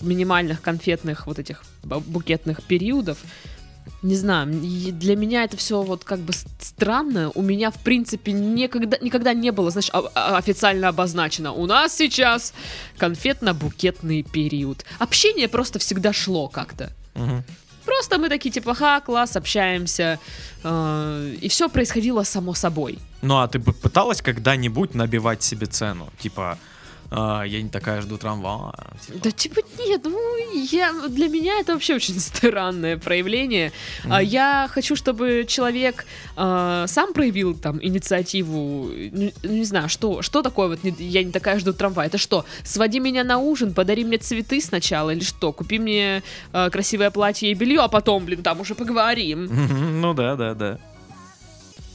[0.00, 3.18] минимальных конфетных вот этих бу- букетных периодов,
[4.02, 7.30] не знаю, для меня это все вот как бы странно.
[7.34, 11.52] У меня, в принципе, никогда, никогда не было, знаешь, официально обозначено.
[11.52, 12.52] У нас сейчас
[12.98, 14.84] конфетно-букетный период.
[14.98, 16.92] Общение просто всегда шло как-то.
[17.14, 17.44] Мгм.
[17.84, 20.18] Просто мы такие, типа, ха, класс, общаемся.
[20.64, 22.98] э, и все происходило само собой.
[23.22, 26.08] Ну, а ты бы пыталась когда-нибудь набивать себе цену?
[26.18, 26.58] Типа,
[27.14, 28.72] «А, я не такая жду трамвая.
[29.06, 29.18] типа.
[29.22, 30.36] Да типа нет, ну
[30.70, 33.72] я для меня это вообще очень странное проявление.
[34.04, 34.28] А, Мгм.
[34.28, 38.88] я хочу, чтобы человек а, сам проявил там инициативу.
[39.12, 42.06] Ну, не знаю, что что такое вот не- я не такая жду трамвай.
[42.06, 42.44] Это что?
[42.64, 45.52] Своди меня на ужин, подари мне цветы сначала или что?
[45.52, 46.22] Купи мне
[46.52, 49.48] а, красивое платье и белье, а потом, блин, там уже поговорим.
[50.02, 50.78] Ну да, да, да.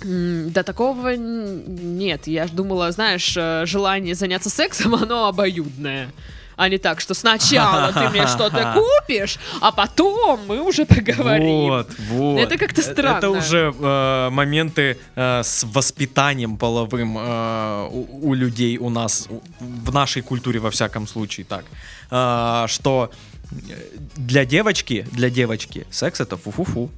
[0.04, 2.28] Да такого нет.
[2.28, 6.10] Я думала, знаешь, э, желание заняться сексом, оно обоюдное.
[6.56, 11.68] А не так, что сначала ты мне что-то купишь, а потом мы уже поговорим.
[11.68, 12.40] Вот, вот.
[12.40, 13.18] Это как-то Э, странно.
[13.18, 19.28] Это уже э, моменты э, с воспитанием половым э, у, у людей, у нас,
[19.60, 21.64] в нашей культуре во всяком случае так,
[22.10, 23.12] Э, что
[23.52, 23.56] э,
[24.16, 26.90] для девочки, для девочки секс это фу-фу-фу.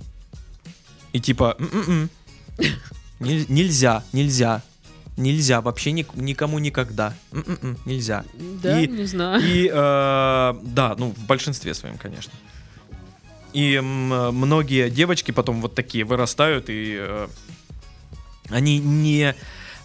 [1.12, 2.10] И типа, «М-м-м.
[3.20, 4.62] Нель- нельзя, нельзя,
[5.18, 8.24] нельзя, вообще ник- никому никогда, М-м-м, нельзя.
[8.64, 9.42] Да, И- не знаю.
[9.44, 9.74] И э,
[10.64, 12.32] да, ну в большинстве своем, конечно.
[13.52, 17.28] И м, многие девочки потом вот такие вырастают и э,
[18.50, 19.36] они не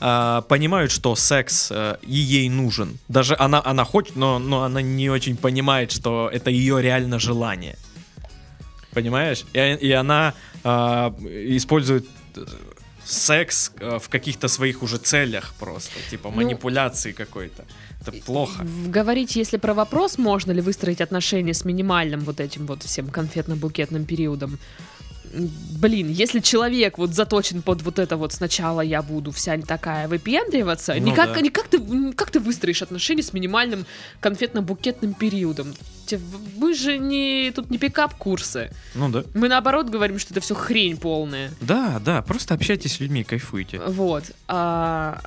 [0.00, 2.98] э, понимают, что секс э, и ей нужен.
[3.08, 7.76] Даже она она хочет, но но она не очень понимает, что это ее реально желание.
[8.92, 9.44] Понимаешь?
[9.54, 10.68] И, и она э,
[11.56, 12.06] использует
[13.04, 17.64] секс э, в каких-то своих уже целях просто, типа Ну, манипуляции какой-то.
[18.00, 18.66] Это плохо.
[18.92, 24.04] Говорить, если про вопрос, можно ли выстроить отношения с минимальным вот этим вот всем конфетно-букетным
[24.04, 24.58] периодом.
[25.80, 30.94] Блин, если человек вот заточен под вот это вот сначала я буду вся такая выпендриваться,
[30.94, 31.40] Ну никак, да.
[31.40, 33.86] никак ты, как ты выстроишь отношения с минимальным
[34.20, 35.74] конфетно-букетным периодом?
[36.56, 38.70] Мы же не тут не пикап-курсы.
[38.94, 39.24] Ну да.
[39.34, 41.50] Мы наоборот говорим, что это все хрень полная.
[41.60, 43.80] Да, да, просто общайтесь с людьми, кайфуйте.
[43.80, 44.24] Вот.
[44.48, 45.20] А,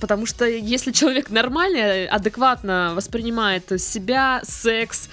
[0.00, 5.08] потому что если человек нормальный, адекватно воспринимает себя, секс,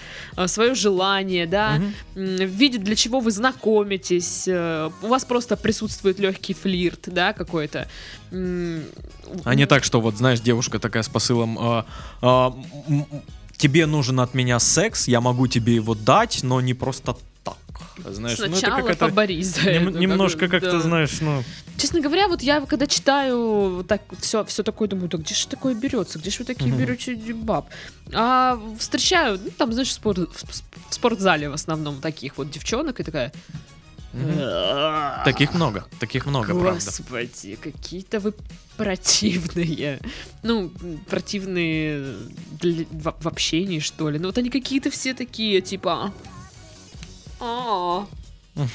[0.48, 1.76] свое желание, да,
[2.16, 7.88] м, видит, для чего вы знакомитесь, э, у вас просто присутствует легкий флирт, да, какой-то.
[8.32, 11.86] А не так, что вот, знаешь, девушка такая с посылом а,
[12.22, 12.56] а,
[13.58, 17.18] тебе нужен от меня секс, я могу тебе его дать, но не просто
[18.06, 20.80] Знаешь, ну это Сначала поборись за нем- это, немножко бы, как-то, да.
[20.80, 21.44] знаешь, ну...
[21.78, 25.74] Честно говоря, вот я когда читаю так все, все такое, думаю, да где же такое
[25.76, 26.80] берется, где же вы такие Мгм.
[26.80, 27.70] берете баб?
[28.14, 33.00] А встречаю, ну, там, знаешь, в, спорт- в- в спортзале в основном таких вот девчонок,
[33.00, 33.32] и такая...
[35.26, 36.74] Таких много, таких много, правда.
[36.84, 38.34] Господи, какие-то вы
[38.78, 40.00] противные.
[40.44, 40.72] Ну,
[41.10, 42.16] противные
[42.60, 44.18] для- в, в общении, что ли.
[44.18, 46.14] Ну, вот они какие-то все такие, типа...
[47.40, 48.08] «А,
[48.56, 48.70] М.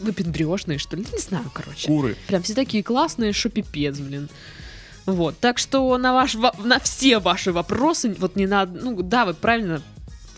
[0.00, 1.04] Выпендрежные, что ли?
[1.12, 1.88] Не знаю, короче.
[1.88, 2.16] Куры.
[2.28, 4.28] Прям все такие классные, что пипец, блин.
[5.06, 9.34] Вот, так что на, ваш, на все ваши вопросы, вот не надо, ну да, вы
[9.34, 9.82] правильно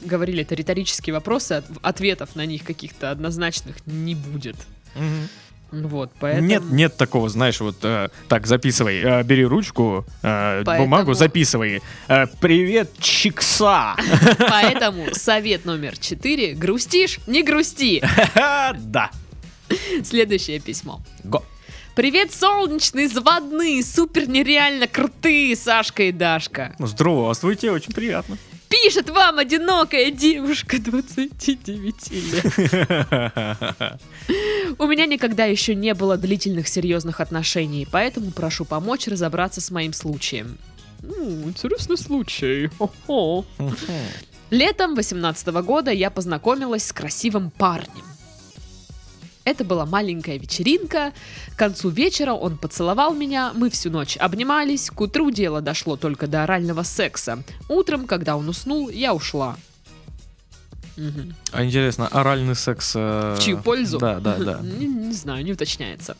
[0.00, 4.56] говорили, это риторические вопросы, от- ответов на них каких-то однозначных не будет.
[4.94, 5.28] Мгм.
[5.72, 6.46] Вот, поэтому...
[6.48, 11.80] Нет, нет такого, знаешь, вот э, так записывай, э, бери ручку, э, Поэтому- бумагу, записывай.
[12.08, 13.94] Э, Привет, чикса.
[14.38, 16.54] Поэтому совет номер четыре.
[16.54, 17.18] Грустишь?
[17.26, 18.02] Не грусти.
[18.78, 19.10] Да.
[20.04, 21.00] Следующее письмо.
[21.24, 21.44] Го.
[21.94, 26.74] Привет, солнечные, заводные, супер нереально крутые Сашка и Дашка.
[26.78, 28.36] Здравствуйте, очень приятно.
[28.70, 32.44] Пишет вам одинокая девушка 29 лет.
[34.78, 39.92] У меня никогда еще не было длительных серьезных отношений, поэтому прошу помочь разобраться с моим
[39.92, 40.56] случаем.
[41.02, 42.70] Интересный случай.
[44.50, 48.04] Летом 18 года я познакомилась с красивым парнем.
[49.44, 51.12] Это была маленькая вечеринка.
[51.54, 54.90] К концу вечера он поцеловал меня, мы всю ночь обнимались.
[54.90, 57.42] К утру дело дошло только до орального секса.
[57.68, 59.56] Утром, когда он уснул, я ушла.
[60.96, 61.34] Мгм.
[61.52, 62.92] А интересно, оральный секс...
[62.94, 63.98] э, В чью пользу?
[63.98, 64.60] Да, да, да.
[64.62, 66.16] Не, не знаю, не уточняется.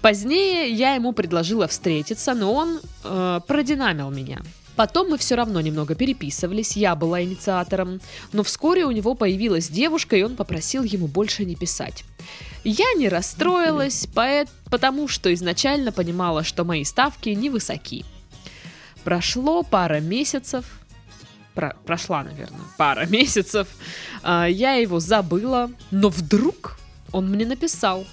[0.00, 4.40] Позднее я ему предложила встретиться, но он э, продинамил меня.
[4.76, 8.00] Потом мы все равно немного переписывались, я была инициатором,
[8.32, 12.04] но вскоре у него появилась девушка, и он попросил ему больше не писать.
[12.64, 18.04] Я не расстроилась, поэт, потому что изначально понимала, что мои ставки невысоки.
[19.04, 20.64] Прошло пара месяцев,
[21.54, 23.68] про- прошла, наверное, пара месяцев,
[24.22, 26.78] а, я его забыла, но вдруг
[27.12, 28.06] он мне написал.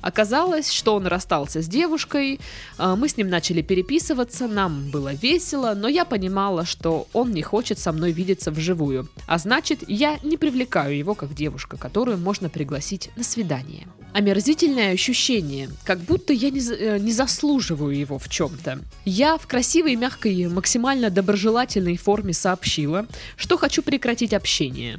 [0.00, 2.40] Оказалось, что он расстался с девушкой,
[2.76, 7.42] а, мы с ним начали переписываться, нам было весело, но я понимала, что он не
[7.42, 12.48] хочет со мной видеться вживую, а значит, я не привлекаю его как девушка, которую можно
[12.48, 13.86] пригласить на свидание.
[14.12, 18.80] Омерзительное ощущение, как будто я не, э, не заслуживаю его в чем-то.
[19.04, 23.06] Я в красивой, мягкой, максимально доброжелательной форме сообщила,
[23.36, 24.98] что хочу прекратить общение.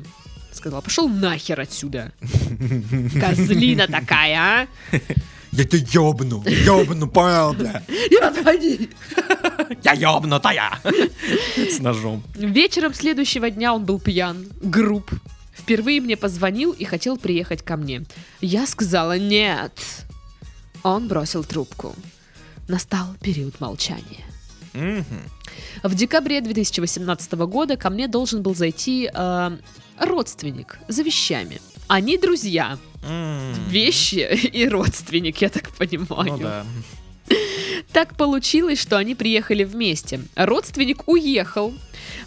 [0.52, 2.12] Сказала, пошел нахер отсюда.
[3.20, 4.68] Козлина такая, а?
[5.52, 7.82] Я тебя ёбну, ёбну, понял, бля.
[7.88, 8.90] Не подходи.
[9.84, 10.80] Я ёбнутая.
[11.58, 12.24] С ножом.
[12.36, 15.12] Вечером следующего дня он был пьян, груб.
[15.54, 18.04] Впервые мне позвонил и хотел приехать ко мне.
[18.42, 19.74] Я сказала нет.
[20.84, 21.96] Он бросил трубку.
[22.68, 24.29] Настал период молчания.
[24.74, 25.06] Мгм.
[25.84, 29.58] В декабре 2018 года ко мне должен был зайти э,
[30.00, 31.62] родственник за вещами.
[31.88, 32.78] Они друзья.
[33.04, 33.54] М.
[33.70, 36.34] Вещи и родственник, я так понимаю.
[36.34, 36.66] Ну да.
[37.92, 40.20] Так получилось, что они приехали вместе.
[40.36, 41.74] Родственник уехал.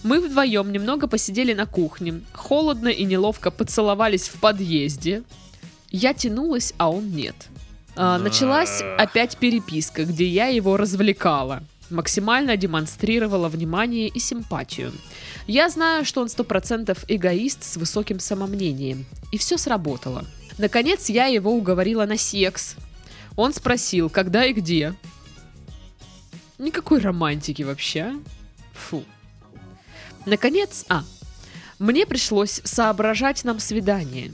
[0.02, 2.22] Мы вдвоем немного посидели на кухне.
[2.32, 5.22] Холодно и неловко поцеловались в подъезде.
[5.90, 7.36] Я тянулась, а он нет.
[7.94, 11.62] А, началась опять переписка, где я его развлекала.
[11.92, 14.92] Максимально демонстрировала внимание и симпатию.
[15.46, 19.04] Я знаю, что он сто процентов эгоист с высоким самомнением.
[19.30, 20.24] И все сработало.
[20.56, 22.76] Наконец я его уговорила на секс.
[23.36, 24.94] Он спросил, когда и где.
[26.58, 28.00] Никакой романтики вообще.
[28.00, 28.20] а?
[28.72, 29.04] Фу.
[30.24, 31.04] Наконец, а,
[31.78, 34.32] мне пришлось соображать нам свидание.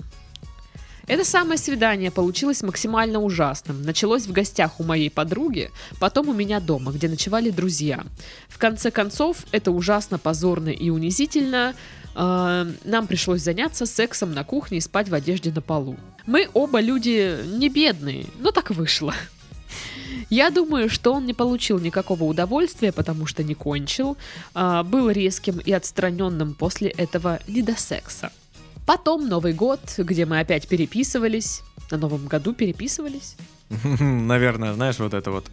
[1.08, 3.82] Это самое свидание получилось максимально ужасным.
[3.82, 8.04] Началось в гостях у моей подруги, потом у меня дома, где ночевали друзья.
[8.46, 11.74] В конце концов, это ужасно позорно и унизительно.
[12.14, 15.96] Э, Нам пришлось заняться сексом на кухне и спать в одежде на полу.
[16.26, 19.14] Мы оба люди не бедные, но так вышло.
[20.28, 24.18] Я думаю, что он не получил никакого удовольствия, потому что не кончил,
[24.52, 28.30] а, был резким и отстраненным после этого не до секса.
[28.88, 31.60] Потом Новый год, где мы опять переписывались.
[31.90, 33.36] На Новом году переписывались.
[34.00, 35.44] Наверное, знаешь, вот это вот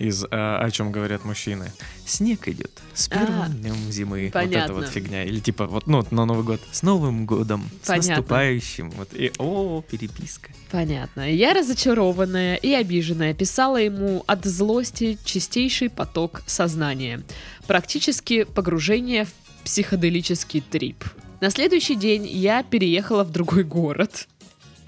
[0.00, 1.70] из э, «О чем говорят мужчины».
[2.04, 4.24] Снег идет с первым А, днем зимы.
[4.24, 4.64] Вот понятно.
[4.64, 5.22] эта вот фигня.
[5.22, 6.60] Или типа вот, ну, на Новый год.
[6.72, 7.70] С Новым годом.
[7.86, 8.02] Понятно.
[8.02, 8.90] С наступающим.
[8.90, 10.50] Вот, и, о, переписка.
[10.72, 11.32] Понятно.
[11.32, 17.22] Я разочарованная и обиженная писала ему от злости чистейший поток сознания.
[17.68, 19.30] Практически погружение в
[19.62, 21.04] психоделический трип.
[21.44, 24.28] На следующий день я переехала в другой город.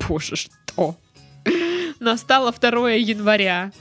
[0.09, 0.97] Боже, что?
[2.01, 3.73] Настало 2 января.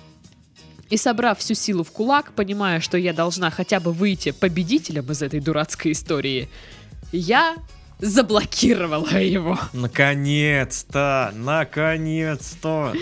[0.89, 5.21] И собрав всю силу в кулак, понимая, что я должна хотя бы выйти победителем из
[5.21, 6.49] этой дурацкой истории,
[7.13, 7.55] я
[7.99, 9.57] заблокировала его.
[9.71, 11.31] Наконец-то!
[11.33, 12.93] Наконец-то!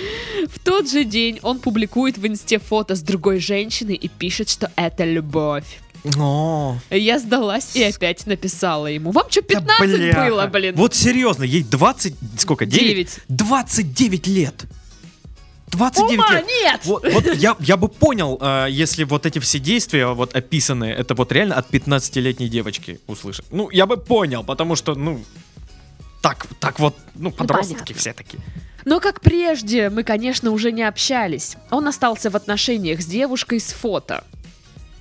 [0.52, 4.72] В тот же день он публикует в инсте фото с другой женщиной и пишет, что
[4.76, 5.80] это любовь.
[6.18, 9.12] О, Я сдалась и опять написала ему.
[9.12, 10.76] Вам что, 15 да было, блин?
[10.76, 12.16] Вот серьезно, ей 20...
[12.38, 12.66] Сколько?
[12.66, 12.88] 9?
[12.88, 13.20] Девять.
[13.30, 14.66] 29 лет!
[15.68, 16.46] 29 Ума лет!
[16.48, 16.82] нет!
[16.84, 21.16] Вот, вот я, я бы понял, э, если вот эти все действия вот описанные, это
[21.16, 23.46] вот реально от 15-летней девочки услышать.
[23.50, 25.24] Ну, я бы понял, потому что, ну,
[26.22, 27.96] так, так вот, ну, подростки понятно.
[27.96, 28.38] все таки.
[28.86, 31.56] Но как прежде, мы, конечно, уже не общались.
[31.72, 34.24] Он остался в отношениях с девушкой с фото.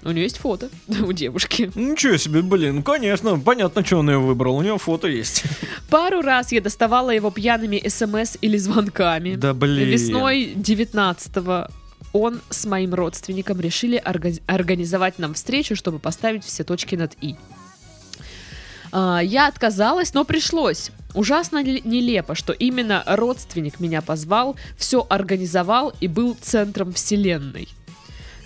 [0.05, 1.71] У нее есть фото у девушки.
[1.75, 5.45] Ничего себе, блин, конечно, понятно, что он ее выбрал, у него фото есть.
[5.91, 9.37] Пару раз я доставала его пьяными смс или звонками.
[9.37, 9.89] Да блин.
[9.89, 11.69] Весной 19-го
[12.13, 17.37] он с моим родственником решили орга- организовать нам встречу, чтобы поставить все точки над «и».
[18.95, 20.91] А, я отказалась, но пришлось.
[21.15, 27.69] Ужасно нелепо, что именно родственник меня позвал, все организовал и был центром вселенной.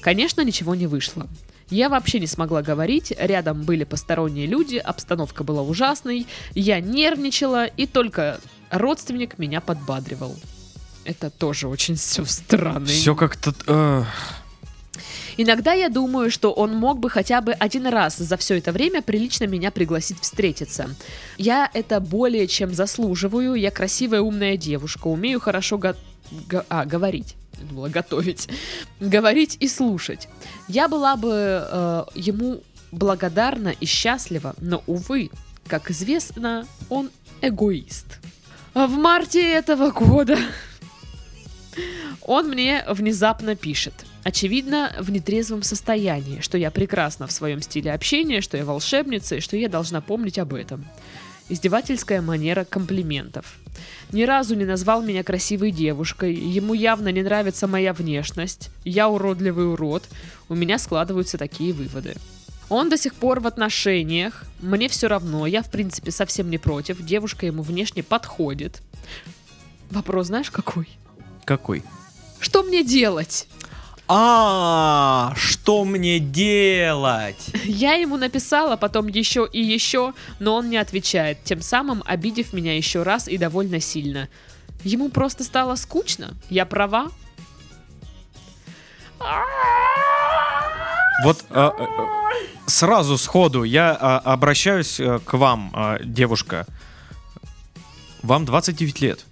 [0.06, 1.26] Конечно, ничего не вышло.
[1.68, 7.86] Я вообще не смогла говорить, рядом были посторонние люди, обстановка была ужасной, я нервничала, и
[7.88, 8.38] только
[8.70, 10.36] родственник меня подбадривал.
[11.02, 12.86] Это тоже очень все странно.
[12.86, 13.52] Все как-то...
[13.66, 14.04] э,
[15.38, 19.02] Иногда я думаю, что он мог бы хотя бы один раз за все это время
[19.02, 20.88] прилично меня пригласить встретиться.
[21.36, 23.54] Я это более чем заслуживаю.
[23.56, 25.96] Я красивая, умная девушка, умею хорошо го-
[26.48, 27.34] го- а, говорить.
[27.58, 28.48] Я думала, готовить.
[29.00, 30.28] Говорить и слушать.
[30.68, 35.30] Я была бы э, ему благодарна и счастлива, но, увы,
[35.66, 37.10] как известно, он
[37.42, 38.18] эгоист.
[38.74, 40.38] В марте этого года
[42.22, 43.94] он мне внезапно пишет.
[44.24, 49.40] Очевидно, в нетрезвом состоянии, что я прекрасна в своем стиле общения, что я волшебница и
[49.40, 50.84] что я должна помнить об этом.
[51.48, 53.58] Издевательская манера комплиментов.
[54.12, 59.70] Ни разу не назвал меня красивой девушкой, ему явно не нравится моя внешность, я уродливый
[59.72, 60.04] урод,
[60.48, 62.14] у меня складываются такие выводы.
[62.68, 67.04] Он до сих пор в отношениях, мне все равно, я в принципе совсем не против,
[67.04, 68.82] девушка ему внешне подходит.
[69.90, 70.88] Вопрос знаешь какой?
[71.44, 71.82] Какой?
[72.40, 73.46] Что мне делать?
[74.08, 77.50] А, что мне делать?
[77.64, 82.76] Я ему написала потом еще и еще, но он не отвечает, тем самым обидев меня
[82.76, 84.28] еще раз и довольно сильно.
[84.84, 86.34] Ему просто стало скучно?
[86.50, 87.10] Я права?
[91.24, 91.86] Вот э, э,
[92.66, 96.66] сразу сходу я а, обращаюсь э, к вам, а, девушка.
[98.22, 99.24] Вам 29 лет.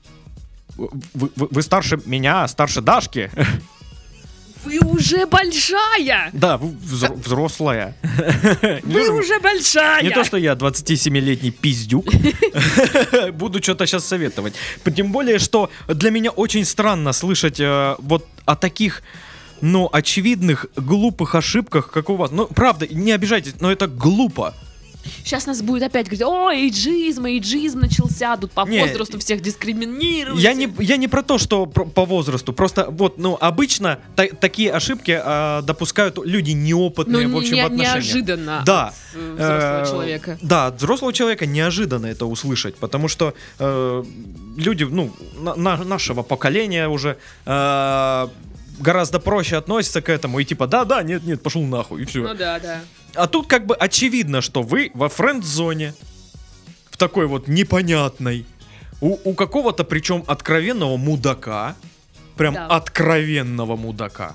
[0.76, 3.30] Вы, вы- вы старше меня, старше Дашки.
[4.64, 6.30] Вы уже большая!
[6.32, 7.94] Да, вы взро- взрослая.
[8.82, 10.02] Вы уже большая!
[10.02, 12.06] Не то, что я 27-летний пиздюк.
[13.32, 14.54] Буду что-то сейчас советовать.
[14.96, 19.02] Тем более, что для меня очень странно слышать э, вот о таких,
[19.60, 22.30] ну, очевидных глупых ошибках, как у вас.
[22.30, 24.54] Ну, правда, не обижайтесь, но это глупо.
[25.24, 30.40] Сейчас нас будет опять говорить, о, эйджизм, эйджизм начался, тут по Не, возрасту всех дискриминируют.
[30.40, 32.52] Я не, я не про то, что про- по возрасту.
[32.52, 37.62] Просто вот, ну, обычно та- такие ошибки а, допускают люди Ну, неопытные, в общем, не-
[37.62, 37.94] в отношениях.
[37.94, 38.88] неожиданно Да.
[38.88, 40.38] от э, взрослого Э, человека.
[40.42, 44.04] Да, от взрослого человека неожиданно это услышать, потому что э,
[44.56, 48.28] люди, ну, на- на- нашего поколения уже э,
[48.78, 52.22] гораздо проще относятся к этому и типа, да-да, нет-нет, пошел нахуй, и все.
[52.22, 52.80] Ну да, да.
[53.14, 55.94] А тут как бы очевидно, что вы во френд-зоне,
[56.90, 58.46] в такой вот непонятной,
[59.00, 61.74] У, у какого-то, причем откровенного мудака,
[62.36, 62.66] прям Да.
[62.68, 64.34] откровенного мудака.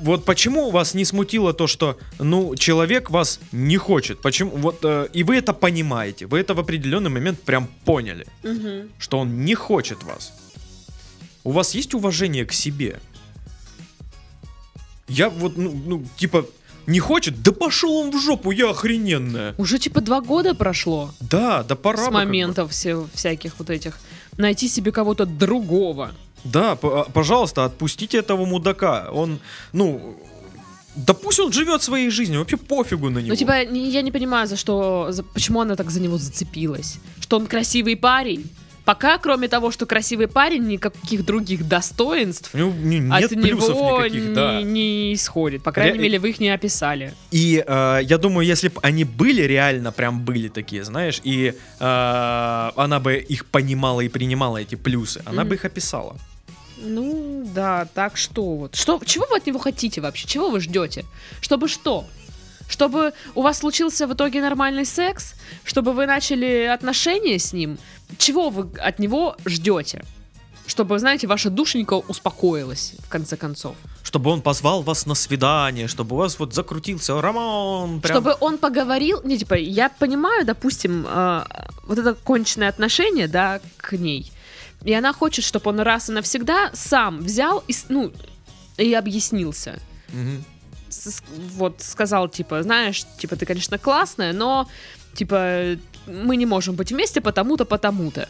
[0.00, 4.20] Вот почему вас не смутило то, что, ну, человек вас не хочет?
[4.22, 4.52] Почему?
[4.52, 8.88] Вот, э, и вы это понимаете, вы это в определенный момент прям поняли, Мгм.
[8.98, 10.32] что он не хочет вас.
[11.48, 13.00] У вас есть уважение к себе?
[15.08, 16.44] Я вот, ну, ну, типа,
[16.86, 17.42] не хочет?
[17.42, 19.54] Да пошел он в жопу, я охрененная.
[19.56, 22.04] Уже типа два года прошло Да, да пора.
[22.04, 23.98] с моментов все, всяких вот этих.
[24.36, 26.10] Найти себе кого-то другого.
[26.44, 29.08] Да, а, пожалуйста, отпустите этого мудака.
[29.10, 29.38] Он,
[29.72, 30.18] ну,
[30.96, 33.28] да пусть он живет своей жизнью, вообще пофигу на него.
[33.30, 36.98] Ну, типа, я не понимаю, за что, за- почему она так за него зацепилась.
[37.20, 38.50] Что он красивый парень.
[38.88, 43.98] Пока, кроме того, что красивый парень, никаких других достоинств У него не- нет от него
[44.02, 44.62] никаких, не, да.
[44.62, 45.62] не исходит.
[45.62, 47.12] По крайней Ре- мере, вы их не описали.
[47.30, 52.70] И э, я думаю, если бы они были реально, прям были такие, знаешь, и э,
[52.76, 55.48] она бы их понимала и принимала эти плюсы, она Мгм.
[55.50, 56.16] бы их описала.
[56.78, 58.74] Ну, да, так что вот.
[58.74, 60.26] Что, чего вы от него хотите вообще?
[60.26, 61.04] Чего вы ждете?
[61.42, 62.06] Чтобы что?
[62.70, 65.34] Чтобы у вас случился в итоге нормальный секс?
[65.64, 67.76] Чтобы вы начали отношения с ним?
[68.16, 70.04] Чего вы от него ждете?
[70.66, 73.74] Чтобы, знаете, ваша душенька успокоилась, в конце концов.
[74.02, 78.00] Чтобы он позвал вас на свидание, чтобы у вас вот закрутился роман.
[78.00, 78.16] Прям...
[78.16, 81.44] Чтобы он поговорил, не, типа, я понимаю, допустим, э,
[81.84, 84.30] вот это конченное отношение, да, к ней,
[84.84, 88.12] и она хочет, чтобы он раз и навсегда сам взял и, ну,
[88.76, 89.80] и объяснился.
[90.12, 90.44] Мгм.
[90.88, 91.22] С-
[91.56, 94.68] вот сказал, типа, знаешь, типа, ты, конечно, классная, но,
[95.14, 95.76] типа,
[96.08, 98.28] мы не можем быть вместе потому-то, потому-то.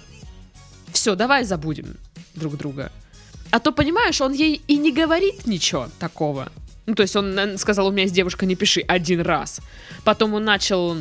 [0.93, 1.97] Все, давай забудем
[2.35, 2.91] друг друга.
[3.51, 6.51] А то, понимаешь, он ей и не говорит ничего такого.
[6.87, 9.61] Ну, то есть он э, сказал, у меня есть девушка, не пиши, один раз.
[10.05, 10.97] Потом он начал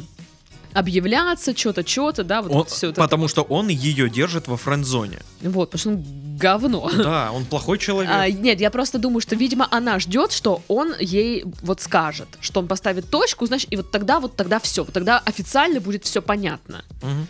[0.77, 3.01] объявляться, что-то, что-то, да, вот Он- все это.
[3.01, 5.19] потому что он ее держит во френд-зоне.
[5.41, 6.89] Вот, потому что он говно.
[6.97, 8.11] Да, он плохой человек.
[8.13, 12.59] А, нет, я просто думаю, что, видимо, она ждет, что он ей вот скажет, что
[12.59, 16.83] он поставит точку, значит, и вот тогда, вот тогда все, тогда официально будет все понятно.
[17.01, 17.27] Мгм.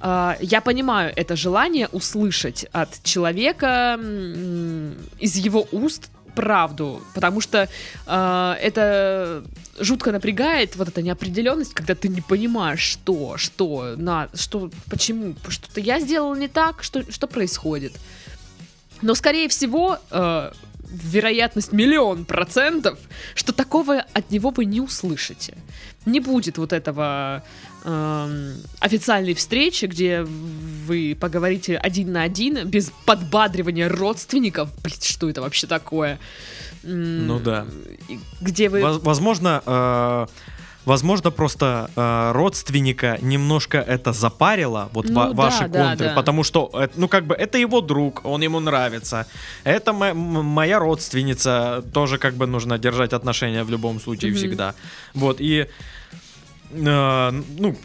[0.00, 3.98] А, я понимаю это желание услышать от человека
[5.18, 7.68] из его уст правду, потому что
[8.06, 9.44] а, это
[9.78, 15.80] жутко напрягает вот эта неопределенность, когда ты не понимаешь, что, что, на, что, почему, что-то
[15.80, 17.92] я сделал не так, что, что происходит.
[19.02, 20.52] Но, скорее всего, э,
[20.88, 22.98] вероятность миллион процентов,
[23.34, 25.54] что такого от него вы не услышите.
[26.06, 27.42] Не будет вот этого
[27.84, 34.68] эм, официальной встречи, где вы поговорите один на один, без подбадривания родственников.
[34.82, 36.18] Блин, что это вообще такое?
[36.82, 37.66] Ну да.
[38.40, 38.80] Где вы...
[38.82, 40.26] Воз- Возможно, э,
[40.84, 46.14] возможно, просто э, родственника немножко это запарило, вот Ну ва- да, ваши да, контры, да.
[46.14, 49.26] потому что, э, ну, как бы, это его друг, он ему нравится.
[49.64, 54.38] Это м- моя родственница, тоже как бы нужно держать отношения в любом случае Мгм.
[54.38, 54.74] всегда.
[55.14, 55.66] Вот, и,
[56.74, 57.76] э, ну,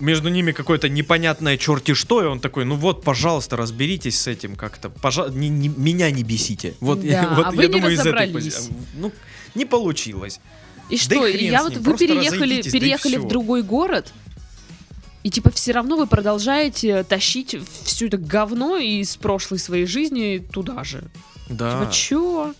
[0.00, 4.56] между ними какое-то непонятное черти что, и он такой, ну вот, пожалуйста, разберитесь с этим
[4.56, 6.74] как-то, пожалуйста, меня не бесите.
[6.80, 8.72] Вот, Да, вот а вы я не думаю, из этой позиции.
[8.94, 9.12] Ну,
[9.54, 10.40] не получилось.
[10.88, 11.26] И Да что?
[11.26, 14.12] и я вот вы переехали, разойдитесь, да переехали в другой город,
[15.22, 20.84] и типа все равно вы продолжаете тащить все это говно из прошлой своей жизни туда
[20.84, 21.04] же.
[21.48, 21.80] Да.
[21.80, 22.54] Типа, чё?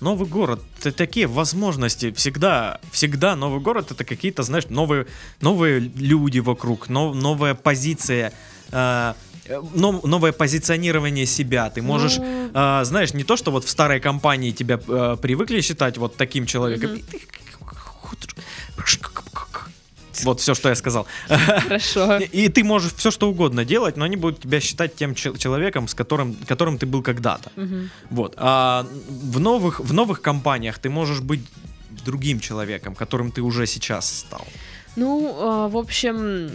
[0.00, 2.10] Новый город, это такие возможности.
[2.12, 5.06] Всегда, всегда новый город это какие-то, знаешь, новые,
[5.42, 8.32] новые люди вокруг, нов- новая позиция,
[8.72, 9.12] э,
[9.46, 11.68] э, но- новое позиционирование себя.
[11.68, 15.60] Ты можешь, Ну, э, знаешь, не то, что вот в старой компании тебя э, привыкли
[15.60, 16.92] считать вот таким человеком.
[16.92, 17.02] Мгм.
[20.24, 21.06] Вот все, что я сказал.
[21.28, 22.18] Хорошо.
[22.18, 25.86] И, ты можешь все что угодно делать, но они будут тебя считать тем чел- человеком,
[25.88, 27.50] с которым, которым ты был когда-то.
[28.10, 28.34] Вот.
[28.36, 31.40] А в новых, в новых компаниях ты можешь быть
[32.04, 34.46] другим человеком, которым ты уже сейчас стал.
[34.96, 36.50] Ну, э, в общем,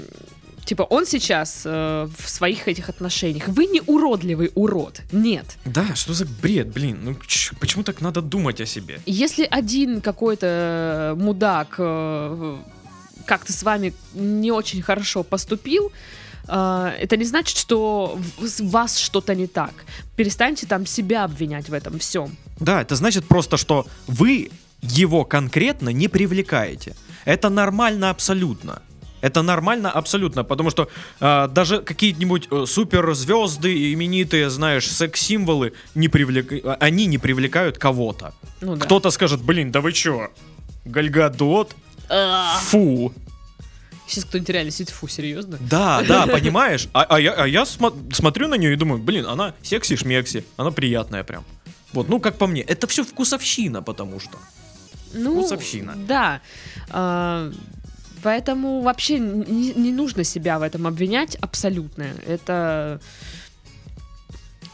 [0.65, 3.47] типа, он сейчас э, в своих этих отношениях.
[3.47, 5.01] Вы не уродливый урод.
[5.11, 5.45] Нет.
[5.65, 6.99] Да, что за бред, блин?
[7.03, 8.99] Ну ч- почему так надо думать о себе?
[9.05, 12.57] Если один какой-то мудак э,
[13.25, 15.91] как-то с вами не очень хорошо поступил,
[16.47, 19.73] э, это не значит, что с вас что-то не так.
[20.15, 22.35] Перестаньте там себя обвинять в этом всем.
[22.59, 24.49] Да, это значит просто, что вы
[24.81, 26.95] его конкретно не привлекаете.
[27.25, 28.81] Это нормально абсолютно.
[29.21, 30.87] Это нормально абсолютно, потому что
[31.19, 36.51] э, даже какие-нибудь э, суперзвезды, именитые, знаешь, секс-символы, не привлек...
[36.51, 38.35] э, они не привлекают кого-то.
[38.61, 38.85] Ну да.
[38.85, 40.29] Кто-то скажет, блин, да вы чё?
[40.85, 41.75] Гальгадот?
[42.09, 43.13] А, Фу.
[44.07, 45.57] Сейчас кто-нибудь реально сидит, фу, серьезно?
[45.59, 46.87] Да, да, понимаешь?
[46.93, 50.69] А, а я, а я смо- смотрю на нее и думаю, блин, она секси-шмекси, она
[50.71, 51.43] приятная прям.
[51.91, 54.37] Вот, ну, как по мне, это все вкусовщина, потому что.
[55.13, 55.95] Ну, Вкусовщина.
[55.95, 56.41] Да.
[56.89, 57.51] А,
[58.21, 62.05] поэтому вообще не, не нужно себя в этом обвинять абсолютно.
[62.27, 62.99] Это...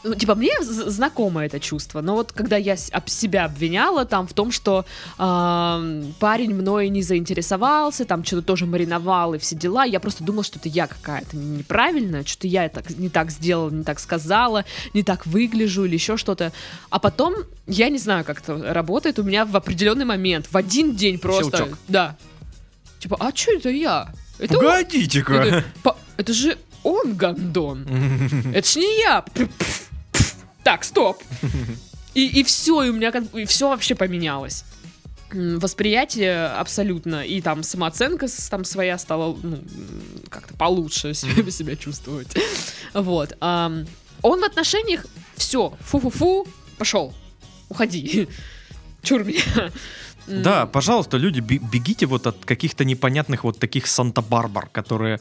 [0.04, 4.32] Ну, типа, мне знакомо это чувство, но вот когда я об себя обвиняла там в
[4.32, 4.84] том, что
[5.16, 10.42] ам, парень мной не заинтересовался, там что-то тоже мариновал и все дела, я просто думала,
[10.42, 15.04] что это я какая-то неправильная, что-то я так, не так сделала, не так сказала, не
[15.04, 16.52] так выгляжу или еще что-то.
[16.90, 17.34] А потом,
[17.68, 21.56] я не знаю, как это работает, у меня в определенный момент, в один день просто...
[21.58, 21.78] Щелчок.
[21.86, 22.16] Да.
[22.98, 24.12] Типа, а что это я?
[24.38, 25.34] Это он- Погодите-ка.
[25.34, 27.86] это, по- это же он гондон.
[28.54, 29.24] Это ж не я.
[30.64, 31.22] Так, стоп.
[32.14, 34.64] И, и все, и у меня как и все вообще поменялось.
[35.32, 39.64] Восприятие абсолютно, и там самооценка там своя стала ну,
[40.28, 42.28] как-то получше себя, себя чувствовать.
[42.92, 43.34] Вот.
[43.40, 43.86] он
[44.22, 45.06] в отношениях
[45.36, 46.46] все, фу-фу-фу,
[46.76, 47.14] пошел,
[47.70, 48.28] уходи.
[49.02, 49.70] Чур меня.
[50.26, 55.18] Да, пожалуйста, люди, бе- бегите вот от каких-то непонятных вот таких Санта-Барбар, которые...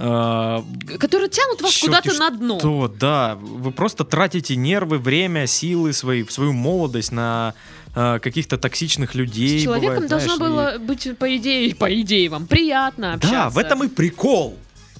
[0.00, 2.58] э, Которые тянут вас куда-то на дно.
[2.58, 7.54] Что, да, вы просто тратите нервы, время, силы свои, свою молодость на
[7.94, 9.60] э, каких-то токсичных людей.
[9.60, 13.36] С человеком бывает, должно знаешь, и- было быть, по идее, по идее, вам приятно общаться.
[13.36, 14.56] Да, в этом и прикол.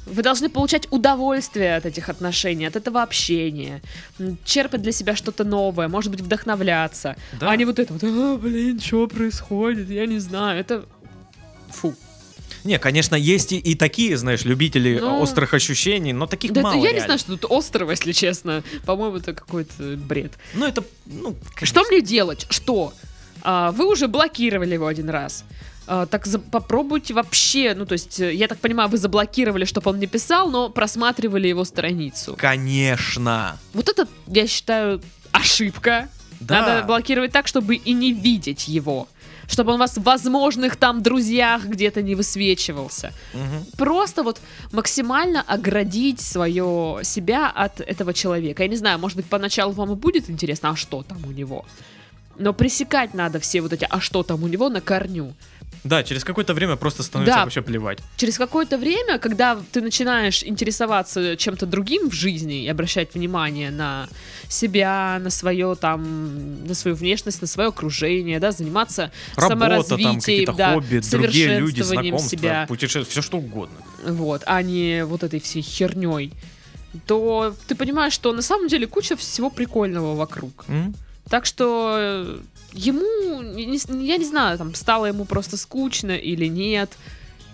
[0.07, 3.81] Вы должны получать удовольствие от этих отношений, от этого общения,
[4.45, 7.17] черпать для себя что-то новое, может быть, вдохновляться.
[7.39, 7.51] Да.
[7.51, 10.85] А не вот это вот, «А, блин, что происходит, я не знаю, это...
[11.71, 11.95] Фу.
[12.65, 16.69] Не, конечно, есть и, и такие, знаешь, любители Ну, острых ощущений, но таких Да это
[16.71, 16.77] мало.
[16.77, 17.05] я не реально.
[17.07, 18.63] знаю, что тут острого, если честно.
[18.87, 20.33] По-моему, это какой-то бред.
[20.55, 22.47] Ну, это, ну, Что мне делать?
[22.51, 22.93] Что?
[23.43, 25.45] А, вы уже блокировали его один раз.
[25.87, 29.91] А, так за- попробуйте вообще, ну то есть, э, я так понимаю, вы заблокировали, чтобы
[29.91, 32.37] он не писал, но просматривали его страницу.
[32.39, 33.59] Конечно.
[33.73, 35.01] Вот это, я считаю,
[35.33, 36.09] ошибка.
[36.41, 36.61] Да.
[36.63, 39.09] Надо блокировать так, чтобы и не видеть его.
[39.51, 43.13] Чтобы он вас в возможных там друзьях где-то не высвечивался.
[43.35, 43.67] Мгм.
[43.77, 44.41] Просто вот
[44.73, 48.63] максимально оградить свое себя от этого человека.
[48.63, 51.65] Я не знаю, может быть, поначалу вам и будет интересно, а что там у него.
[52.39, 55.35] Но пресекать надо все вот эти, а что там у него на корню.
[55.83, 57.45] Да, через какое-то время просто становится Да.
[57.45, 57.99] вообще плевать.
[58.17, 64.09] Через какое-то время, когда ты начинаешь интересоваться чем-то другим в жизни и обращать внимание на
[64.49, 70.21] себя, на свое там, на свою внешность, на свое окружение, да, заниматься Работа, там, саморазвитием,
[70.21, 73.77] какие-то да, хобби, другие люди, знакомства, себя, путешествия, все что угодно.
[74.07, 76.33] вот, а не вот этой всей херней,
[77.07, 80.65] то ты понимаешь, что на самом деле куча всего прикольного вокруг.
[80.69, 80.95] М?
[81.31, 82.39] Так что
[82.73, 86.91] ему, я не знаю, там стало ему просто скучно или нет.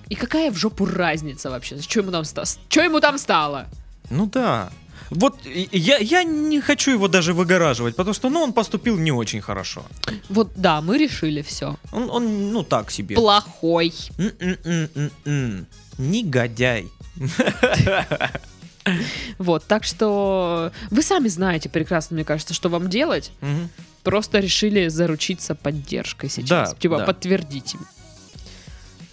[0.09, 1.81] И какая в жопу разница вообще?
[1.81, 3.67] Что ему там, что ему там стало?
[4.11, 4.71] Ну да.
[5.11, 9.41] Вот я, я не хочу его даже выгораживать, потому что, ну, он поступил не очень
[9.41, 9.85] хорошо.
[10.29, 11.77] Вот да, мы решили все.
[11.93, 13.15] Он, он ну, так себе.
[13.15, 13.93] Плохой.
[14.19, 15.67] М-м-м-м-м.
[15.99, 16.89] Негодяй.
[19.39, 23.31] Вот, так что вы сами знаете прекрасно, мне кажется, что вам делать.
[23.41, 23.69] Мгм.
[24.03, 26.71] Просто решили заручиться поддержкой сейчас.
[26.71, 27.05] Да, типа да.
[27.07, 27.79] подтвердите.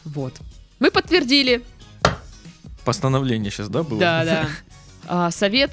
[0.04, 0.34] Вот.
[0.80, 1.64] Мы подтвердили.
[2.86, 4.00] Постановление сейчас, да, было?
[4.00, 4.48] Да, да.
[5.08, 5.72] А, совет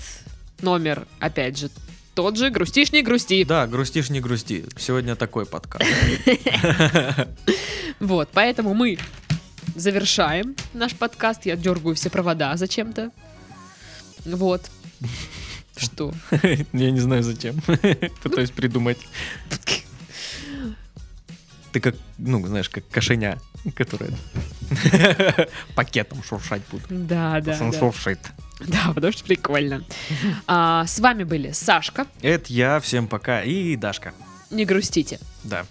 [0.63, 1.71] номер, опять же,
[2.15, 2.51] тот же.
[2.51, 3.45] Грустишь, не грусти.
[3.45, 4.65] Да, грустишь, не грусти.
[4.79, 5.85] Сегодня такой подкаст.
[7.99, 8.99] Вот, поэтому мы
[9.77, 11.45] завершаем наш подкаст.
[11.45, 13.11] Я дергаю все провода зачем-то.
[14.25, 14.71] Вот.
[15.77, 16.13] Что?
[16.73, 17.61] Я не знаю зачем.
[18.23, 18.99] Пытаюсь придумать.
[21.73, 23.39] Ты как, ну, знаешь, как кошеня,
[23.75, 24.11] которая
[25.75, 26.87] пакетом шуршать будет.
[26.89, 27.79] Да, да, Он да.
[27.79, 28.19] шуршит.
[28.61, 29.85] Да, потому что прикольно.
[30.47, 32.07] А, с вами были Сашка.
[32.23, 33.43] Это я, всем пока.
[33.43, 34.13] И Дашка.
[34.51, 35.21] Не грустите.
[35.45, 35.65] Да.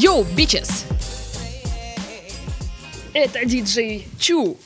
[0.00, 0.84] Йоу, бичес!
[3.14, 4.56] Это диджей Чу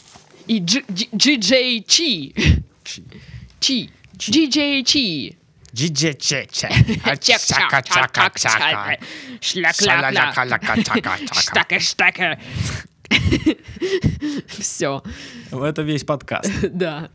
[0.46, 2.34] и Дж- Дж- диджей Чи.
[3.60, 3.88] Чи.
[4.28, 5.36] Диджей Чи.
[5.74, 6.68] Джиджечече.
[7.20, 8.98] Чак-чак-чак-чак-чак.
[9.40, 10.34] Шля-кля-кля.
[11.32, 12.38] Штака-штака.
[14.58, 15.02] Все,
[15.50, 16.52] Это весь подкаст.
[16.72, 17.08] да.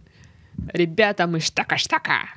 [0.74, 2.30] Ребята, мы штака-штака.